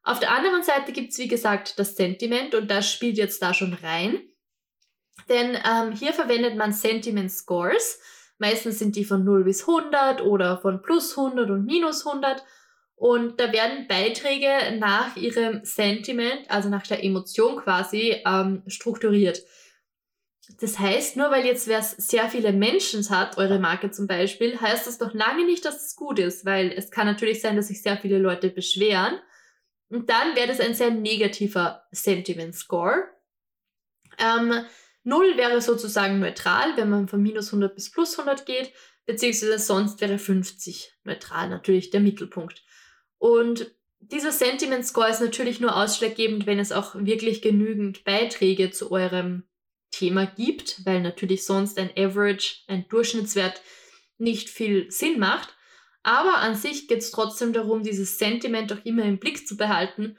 Auf 0.05 0.21
der 0.21 0.31
anderen 0.31 0.63
Seite 0.63 0.93
gibt 0.93 1.13
es, 1.13 1.19
wie 1.19 1.27
gesagt, 1.27 1.79
das 1.81 1.97
Sentiment 1.97 2.55
und 2.55 2.71
das 2.71 2.91
spielt 2.91 3.19
jetzt 3.19 3.43
da 3.43 3.55
schon 3.55 3.75
rein. 3.75 4.21
Denn 5.29 5.59
ähm, 5.69 5.93
hier 5.93 6.13
verwendet 6.13 6.57
man 6.57 6.73
Sentiment 6.73 7.33
Scores. 7.33 8.01
Meistens 8.39 8.79
sind 8.79 8.95
die 8.95 9.05
von 9.05 9.25
0 9.25 9.45
bis 9.45 9.63
100 9.69 10.23
oder 10.23 10.59
von 10.59 10.81
plus 10.81 11.19
100 11.19 11.51
und 11.51 11.67
minus 11.67 12.07
100. 12.07 12.45
Und 12.95 13.41
da 13.41 13.53
werden 13.53 13.89
Beiträge 13.89 14.79
nach 14.79 15.17
ihrem 15.17 15.65
Sentiment, 15.65 16.49
also 16.49 16.69
nach 16.69 16.87
der 16.87 17.03
Emotion 17.03 17.57
quasi, 17.57 18.23
ähm, 18.25 18.63
strukturiert. 18.69 19.43
Das 20.61 20.79
heißt, 20.79 21.17
nur 21.17 21.31
weil 21.31 21.45
jetzt 21.45 21.69
wer 21.69 21.83
sehr 21.83 22.29
viele 22.31 22.53
Menschen 22.53 23.09
hat, 23.11 23.37
eure 23.37 23.59
Marke 23.59 23.91
zum 23.91 24.07
Beispiel, 24.07 24.59
heißt 24.61 24.87
das 24.87 24.99
doch 24.99 25.13
lange 25.13 25.45
nicht, 25.45 25.65
dass 25.65 25.85
es 25.85 25.95
gut 25.95 26.19
ist, 26.19 26.45
weil 26.45 26.73
es 26.73 26.91
kann 26.91 27.07
natürlich 27.07 27.41
sein, 27.41 27.57
dass 27.57 27.69
sich 27.69 27.83
sehr 27.83 27.99
viele 27.99 28.19
Leute 28.19 28.49
beschweren. 28.49 29.19
Und 29.91 30.11
dann 30.11 30.35
wäre 30.37 30.49
das 30.49 30.61
ein 30.61 30.75
sehr 30.75 30.91
negativer 30.91 31.87
Sentiment 31.93 32.55
Score. 32.55 33.09
Ähm, 34.19 34.65
0 35.05 35.37
wäre 35.37 35.61
sozusagen 35.61 36.19
neutral, 36.19 36.77
wenn 36.77 36.91
man 36.91 37.09
von 37.09 37.23
minus 37.23 37.49
100 37.49 37.75
bis 37.75 37.91
plus 37.91 38.19
100 38.19 38.45
geht, 38.45 38.73
beziehungsweise 39.07 39.59
sonst 39.59 40.01
wäre 40.01 40.19
50 40.19 40.93
neutral, 41.05 41.49
natürlich 41.49 41.91
der 41.91 42.01
Mittelpunkt. 42.01 42.63
Und 43.17 43.75
dieser 44.01 44.33
Sentiment 44.33 44.87
Score 44.87 45.09
ist 45.09 45.21
natürlich 45.21 45.61
nur 45.61 45.77
ausschlaggebend, 45.77 46.47
wenn 46.47 46.59
es 46.59 46.73
auch 46.73 46.95
wirklich 46.95 47.43
genügend 47.43 48.05
Beiträge 48.05 48.71
zu 48.71 48.91
eurem 48.91 49.48
Thema 49.91 50.27
gibt, 50.27 50.85
weil 50.85 51.01
natürlich 51.01 51.45
sonst 51.45 51.79
ein 51.79 51.91
Average, 51.97 52.63
ein 52.67 52.87
Durchschnittswert 52.89 53.63
nicht 54.19 54.51
viel 54.51 54.91
Sinn 54.91 55.19
macht. 55.19 55.55
Aber 56.03 56.39
an 56.39 56.55
sich 56.55 56.89
geht 56.89 56.99
es 56.99 57.11
trotzdem 57.11 57.53
darum, 57.53 57.83
dieses 57.83 58.19
Sentiment 58.19 58.73
auch 58.73 58.85
immer 58.85 59.05
im 59.05 59.19
Blick 59.19 59.47
zu 59.47 59.57
behalten, 59.57 60.17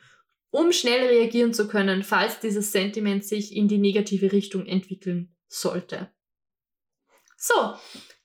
um 0.52 0.72
schnell 0.72 1.08
reagieren 1.08 1.54
zu 1.54 1.68
können, 1.68 2.04
falls 2.04 2.40
dieses 2.40 2.72
Sentiment 2.72 3.24
sich 3.26 3.56
in 3.56 3.68
die 3.68 3.78
negative 3.78 4.32
Richtung 4.32 4.66
entwickeln 4.66 5.36
sollte. 5.48 6.12
So, 7.38 7.76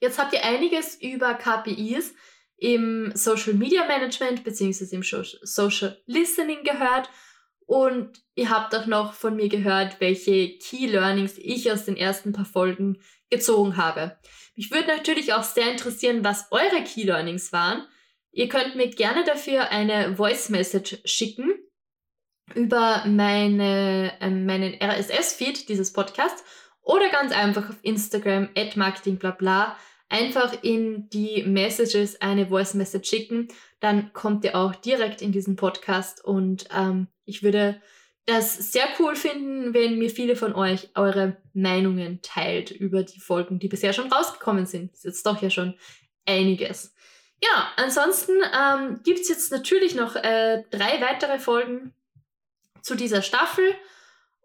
jetzt 0.00 0.18
habt 0.18 0.32
ihr 0.32 0.44
einiges 0.44 1.00
über 1.00 1.34
KPIs 1.34 2.14
im 2.56 3.12
Social 3.14 3.54
Media 3.54 3.86
Management 3.86 4.44
bzw. 4.44 4.96
im 4.96 5.02
Social 5.02 6.02
Listening 6.06 6.64
gehört 6.64 7.08
und 7.66 8.22
ihr 8.34 8.50
habt 8.50 8.74
auch 8.74 8.86
noch 8.86 9.14
von 9.14 9.36
mir 9.36 9.48
gehört, 9.48 10.00
welche 10.00 10.58
Key 10.58 10.86
Learnings 10.86 11.38
ich 11.38 11.70
aus 11.72 11.84
den 11.84 11.96
ersten 11.96 12.32
paar 12.32 12.44
Folgen 12.44 12.98
gezogen 13.30 13.76
habe. 13.76 14.18
Mich 14.56 14.70
würde 14.70 14.88
natürlich 14.88 15.32
auch 15.32 15.42
sehr 15.42 15.70
interessieren, 15.70 16.24
was 16.24 16.50
eure 16.50 16.82
Key 16.84 17.04
Learnings 17.04 17.52
waren. 17.52 17.86
Ihr 18.32 18.48
könnt 18.48 18.76
mir 18.76 18.88
gerne 18.88 19.24
dafür 19.24 19.70
eine 19.70 20.16
Voice 20.16 20.48
Message 20.48 20.98
schicken 21.04 21.52
über 22.54 23.04
meine, 23.06 24.12
äh, 24.20 24.30
meinen 24.30 24.74
RSS-Feed 24.80 25.68
dieses 25.68 25.92
Podcasts 25.92 26.44
oder 26.82 27.08
ganz 27.08 27.32
einfach 27.32 27.70
auf 27.70 27.78
Instagram 27.82 28.50
at 28.56 28.76
marketingblabla 28.76 29.76
einfach 30.08 30.62
in 30.62 31.08
die 31.10 31.42
Messages 31.44 32.20
eine 32.20 32.48
Voice 32.48 32.74
Message 32.74 33.08
schicken. 33.08 33.48
Dann 33.80 34.12
kommt 34.12 34.44
ihr 34.44 34.56
auch 34.56 34.74
direkt 34.74 35.22
in 35.22 35.32
diesen 35.32 35.56
Podcast 35.56 36.24
und 36.24 36.68
ähm, 36.76 37.08
ich 37.24 37.42
würde 37.42 37.80
das 38.26 38.72
sehr 38.72 38.88
cool 38.98 39.16
finden, 39.16 39.74
wenn 39.74 39.98
mir 39.98 40.08
viele 40.08 40.34
von 40.34 40.54
euch 40.54 40.88
eure 40.94 41.36
Meinungen 41.52 42.20
teilt 42.22 42.70
über 42.70 43.02
die 43.02 43.20
Folgen, 43.20 43.58
die 43.58 43.68
bisher 43.68 43.92
schon 43.92 44.10
rausgekommen 44.10 44.66
sind. 44.66 44.92
Das 44.92 44.98
ist 45.00 45.04
jetzt 45.04 45.26
doch 45.26 45.42
ja 45.42 45.50
schon 45.50 45.74
einiges. 46.26 46.94
Ja, 47.42 47.72
ansonsten 47.76 48.32
ähm, 48.42 49.00
gibt 49.04 49.20
es 49.20 49.28
jetzt 49.28 49.52
natürlich 49.52 49.94
noch 49.94 50.16
äh, 50.16 50.62
drei 50.70 51.00
weitere 51.02 51.38
Folgen 51.38 51.92
zu 52.80 52.94
dieser 52.94 53.20
Staffel. 53.20 53.74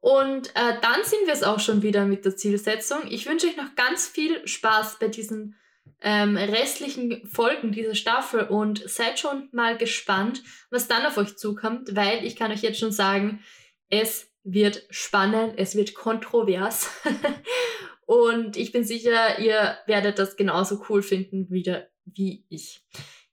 Und 0.02 0.50
äh, 0.56 0.80
dann 0.82 1.04
sind 1.04 1.26
wir 1.26 1.34
es 1.34 1.44
auch 1.44 1.60
schon 1.60 1.82
wieder 1.82 2.06
mit 2.06 2.26
der 2.26 2.36
Zielsetzung. 2.36 3.08
Ich 3.10 3.28
wünsche 3.28 3.48
euch 3.48 3.58
noch 3.58 3.76
ganz 3.76 4.08
viel 4.08 4.46
Spaß 4.48 4.98
bei 5.00 5.08
diesen 5.08 5.56
ähm, 6.02 6.38
restlichen 6.38 7.26
Folgen 7.28 7.72
dieser 7.72 7.96
Staffel 7.96 8.44
und 8.44 8.88
seid 8.90 9.20
schon 9.20 9.50
mal 9.52 9.78
gespannt, 9.78 10.42
was 10.70 10.88
dann 10.88 11.06
auf 11.06 11.18
euch 11.18 11.38
zukommt, 11.38 11.96
weil 11.96 12.24
ich 12.26 12.36
kann 12.36 12.52
euch 12.52 12.62
jetzt 12.62 12.80
schon 12.80 12.92
sagen, 12.92 13.44
es 13.90 14.32
wird 14.44 14.84
spannend, 14.90 15.54
es 15.58 15.76
wird 15.76 15.94
kontrovers 15.94 16.90
und 18.06 18.56
ich 18.56 18.72
bin 18.72 18.84
sicher, 18.84 19.40
ihr 19.40 19.78
werdet 19.86 20.20
das 20.20 20.38
genauso 20.38 20.84
cool 20.90 21.02
finden 21.02 21.50
wieder 21.50 21.88
wie 22.06 22.46
ich. 22.50 22.82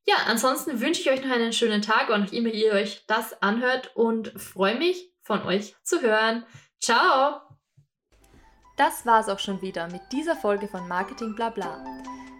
Ja, 0.04 0.16
ansonsten 0.26 0.80
wünsche 0.80 1.00
ich 1.00 1.10
euch 1.10 1.24
noch 1.24 1.34
einen 1.34 1.52
schönen 1.52 1.82
Tag, 1.82 2.08
wann 2.08 2.26
auch 2.26 2.32
immer 2.32 2.50
ihr 2.50 2.72
euch 2.72 3.04
das 3.06 3.42
anhört 3.42 3.94
und 3.96 4.32
freue 4.40 4.76
mich 4.76 5.12
von 5.22 5.42
euch 5.42 5.74
zu 5.82 6.00
hören. 6.00 6.44
Ciao! 6.80 7.40
Das 8.76 9.06
war's 9.06 9.28
auch 9.28 9.38
schon 9.38 9.62
wieder 9.62 9.88
mit 9.88 10.02
dieser 10.12 10.36
Folge 10.36 10.68
von 10.68 10.86
Marketing 10.86 11.34
Blabla. 11.34 11.82